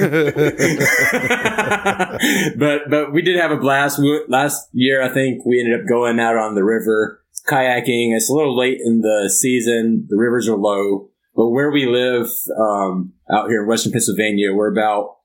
[2.58, 3.98] but but we did have a blast.
[3.98, 8.14] We, last year, I think we ended up going out on the river kayaking.
[8.14, 10.06] It's a little late in the season.
[10.08, 14.72] The rivers are low, but where we live um, out here in Western Pennsylvania, we're
[14.72, 15.16] about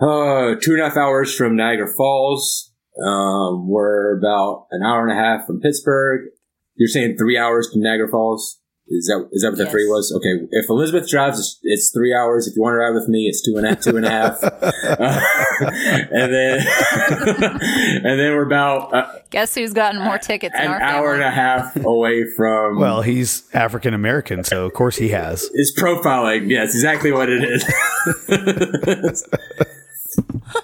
[0.00, 2.72] uh, two and a half hours from Niagara Falls.
[3.04, 6.28] Um, we're about an hour and a half from Pittsburgh.
[6.76, 8.60] You're saying three hours to Niagara Falls?
[8.86, 9.72] Is that is that what the Yes.
[9.72, 10.12] three was?
[10.14, 10.46] Okay.
[10.50, 12.46] If Elizabeth drives, it's, it's three hours.
[12.46, 13.80] If you want to ride with me, it's two and a half.
[13.82, 14.44] Two and a half.
[14.44, 14.50] Uh,
[16.12, 16.60] and then
[18.04, 21.14] and then we're about uh, Guess who's gotten more tickets in an our hour family?
[21.14, 22.78] and a half away from.
[22.78, 25.48] well, he's African American, so of course he has.
[25.54, 26.50] It's profiling.
[26.50, 27.64] Yes, exactly what it is.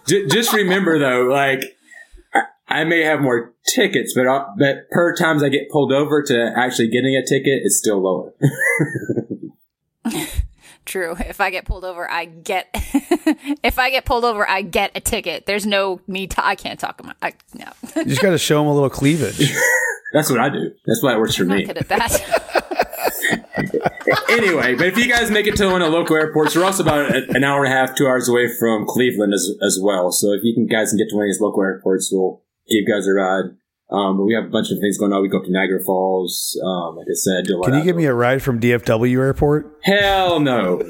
[0.06, 1.76] Just remember, though, like
[2.70, 6.22] I- I may have more tickets, but I, but per times I get pulled over
[6.22, 8.32] to actually getting a ticket, it's still lower.
[10.86, 11.14] True.
[11.20, 12.68] If I get pulled over, I get.
[13.62, 15.46] if I get pulled over, I get a ticket.
[15.46, 16.26] There's no me.
[16.26, 17.16] To, I can't talk about.
[17.22, 17.66] I, no,
[17.96, 19.38] You just got to show them a little cleavage.
[20.12, 20.72] That's what I do.
[20.86, 21.64] That's why it works for not me.
[21.64, 22.10] good at that.
[24.30, 26.82] anyway, but if you guys make it to one of the local airports, we're also
[26.82, 30.10] about an hour and a half, two hours away from Cleveland as, as well.
[30.10, 32.88] So if you can guys can get to one of these local airports, we'll give
[32.88, 33.56] guys a ride.
[33.90, 35.20] Um, but we have a bunch of things going on.
[35.20, 36.56] We go up to Niagara Falls.
[36.64, 39.18] Um, like I said, do a lot Can you give me a ride from DFW
[39.18, 39.78] Airport?
[39.82, 40.80] Hell no.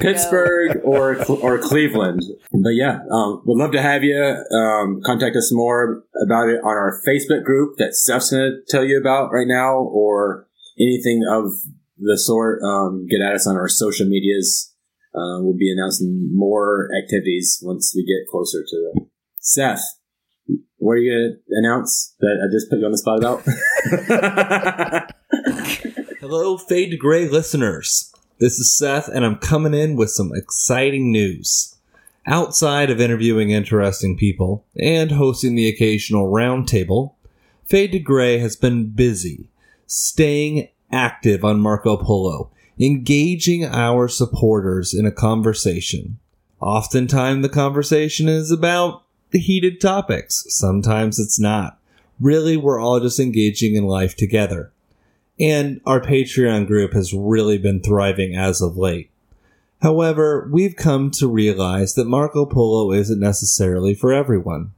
[0.00, 2.22] Pittsburgh or or Cleveland.
[2.50, 4.18] But yeah, um, would love to have you.
[4.18, 8.84] Um, contact us more about it on our Facebook group that Seth's going to tell
[8.84, 10.48] you about right now, or
[10.80, 11.52] anything of
[11.98, 12.60] the sort.
[12.62, 14.74] Um, get at us on our social medias.
[15.14, 19.10] Uh, we'll be announcing more activities once we get closer to them.
[19.38, 19.84] Seth,
[20.78, 23.42] what are you going to announce that I just put you on the spot about?
[26.20, 28.12] Hello, Fade to Gray listeners.
[28.38, 31.76] This is Seth, and I'm coming in with some exciting news.
[32.26, 37.14] Outside of interviewing interesting people and hosting the occasional roundtable,
[37.64, 39.48] Fade to Gray has been busy,
[39.86, 46.18] staying active on Marco Polo, engaging our supporters in a conversation.
[46.60, 50.44] Oftentimes, the conversation is about the heated topics.
[50.48, 51.78] Sometimes it's not.
[52.20, 54.72] Really, we're all just engaging in life together.
[55.40, 59.10] And our Patreon group has really been thriving as of late.
[59.80, 64.72] However, we've come to realize that Marco Polo isn't necessarily for everyone.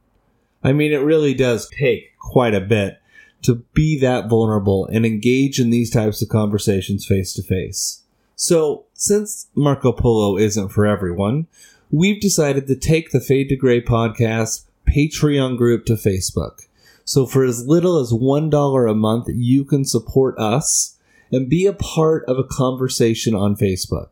[0.63, 2.99] I mean, it really does take quite a bit
[3.43, 8.01] to be that vulnerable and engage in these types of conversations face to face.
[8.35, 11.47] So, since Marco Polo isn't for everyone,
[11.91, 16.67] we've decided to take the Fade to Gray podcast Patreon group to Facebook.
[17.03, 20.97] So, for as little as $1 a month, you can support us
[21.31, 24.09] and be a part of a conversation on Facebook.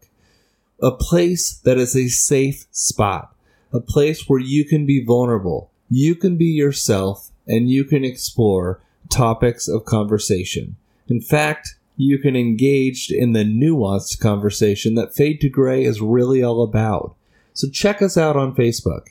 [0.81, 3.35] A place that is a safe spot,
[3.71, 8.81] a place where you can be vulnerable, you can be yourself, and you can explore
[9.09, 10.75] topics of conversation.
[11.07, 16.43] In fact, you can engage in the nuanced conversation that Fade to Gray is really
[16.43, 17.15] all about.
[17.53, 19.07] So check us out on Facebook.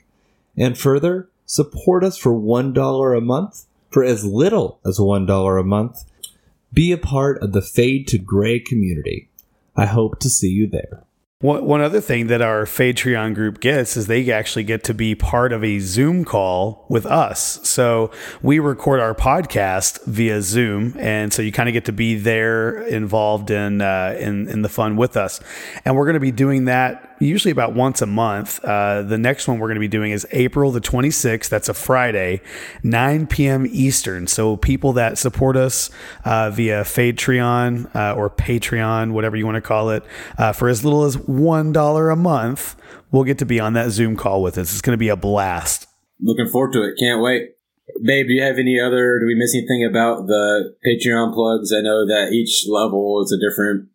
[0.56, 6.04] And further, support us for $1 a month, for as little as $1 a month.
[6.72, 9.28] Be a part of the Fade to Gray community.
[9.76, 11.04] I hope to see you there.
[11.42, 15.52] One, other thing that our Patreon group gets is they actually get to be part
[15.52, 17.58] of a Zoom call with us.
[17.68, 18.12] So
[18.42, 22.82] we record our podcast via Zoom, and so you kind of get to be there,
[22.82, 25.40] involved in uh, in in the fun with us.
[25.84, 28.62] And we're going to be doing that usually about once a month.
[28.64, 31.48] Uh, the next one we're going to be doing is April the 26th.
[31.48, 32.40] That's a Friday,
[32.82, 33.66] 9 p.m.
[33.68, 34.26] Eastern.
[34.26, 35.90] So people that support us
[36.24, 40.04] uh, via Patreon uh, or Patreon, whatever you want to call it,
[40.38, 42.76] uh, for as little as $1 a month,
[43.10, 44.72] we'll get to be on that Zoom call with us.
[44.72, 45.86] It's going to be a blast.
[46.20, 46.94] Looking forward to it.
[46.98, 47.50] Can't wait.
[48.02, 49.18] Babe, do you have any other?
[49.18, 51.72] Do we miss anything about the Patreon plugs?
[51.72, 53.88] I know that each level is a different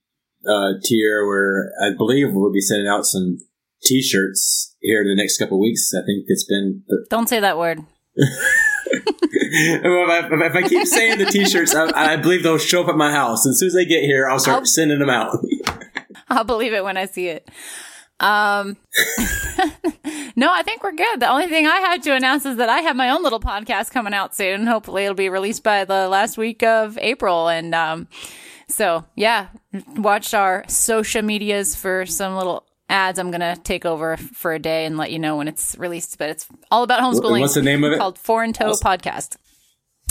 [0.48, 3.40] uh, tier where I believe we'll be sending out some
[3.84, 5.92] T-shirts here in the next couple weeks.
[5.94, 6.84] I think it's been.
[7.10, 7.82] Don't say that word.
[8.16, 12.96] if, I, if I keep saying the T-shirts, I, I, believe they'll show up at
[12.96, 13.46] my house.
[13.46, 15.38] And as soon as they get here, I'll start I'll, sending them out.
[16.30, 17.48] I'll believe it when I see it.
[18.20, 18.78] Um,
[20.36, 21.20] no, I think we're good.
[21.20, 23.92] The only thing I had to announce is that I have my own little podcast
[23.92, 24.66] coming out soon.
[24.66, 28.08] Hopefully, it'll be released by the last week of April, and um,
[28.68, 29.48] so yeah,
[29.96, 33.20] watch our social medias for some little ads.
[33.20, 36.18] I'm gonna take over for a day and let you know when it's released.
[36.18, 37.42] But it's all about homeschooling.
[37.42, 38.00] What's the name of it?
[38.00, 39.38] Called Four in Tow Podcast.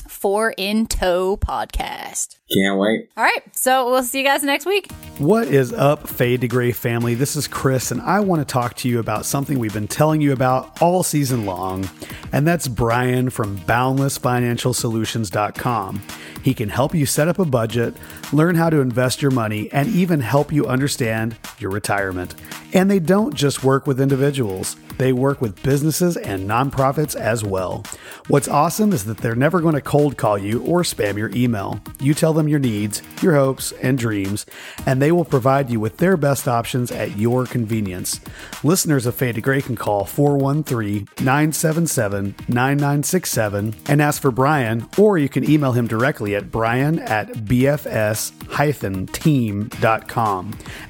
[0.08, 2.35] Four in Tow Podcast.
[2.52, 3.08] Can't wait.
[3.16, 4.92] All right, so we'll see you guys next week.
[5.18, 7.14] What is up, Fade to Gray family?
[7.14, 10.20] This is Chris, and I want to talk to you about something we've been telling
[10.20, 11.90] you about all season long,
[12.32, 16.02] and that's Brian from BoundlessFinancialSolutions.com.
[16.44, 17.96] He can help you set up a budget,
[18.32, 22.36] learn how to invest your money, and even help you understand your retirement.
[22.72, 24.76] And they don't just work with individuals.
[24.96, 27.82] They work with businesses and nonprofits as well.
[28.28, 31.80] What's awesome is that they're never going to cold call you or spam your email.
[32.00, 34.46] You tell them your needs, your hopes, and dreams,
[34.86, 38.20] and they will provide you with their best options at your convenience.
[38.62, 45.18] Listeners of Fade to Gray can call 413 977 9967 and ask for Brian, or
[45.18, 48.36] you can email him directly at brian at bfs-team.com.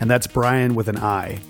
[0.01, 1.41] And that's Brian with an I.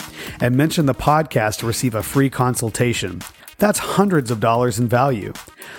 [0.41, 3.21] And mention the podcast to receive a free consultation.
[3.58, 5.34] That's hundreds of dollars in value.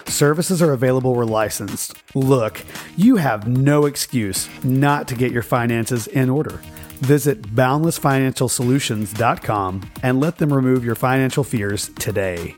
[0.05, 1.95] Services are available where licensed.
[2.15, 2.63] Look,
[2.95, 6.59] you have no excuse not to get your finances in order.
[7.01, 12.55] Visit boundlessfinancialsolutions.com and let them remove your financial fears today.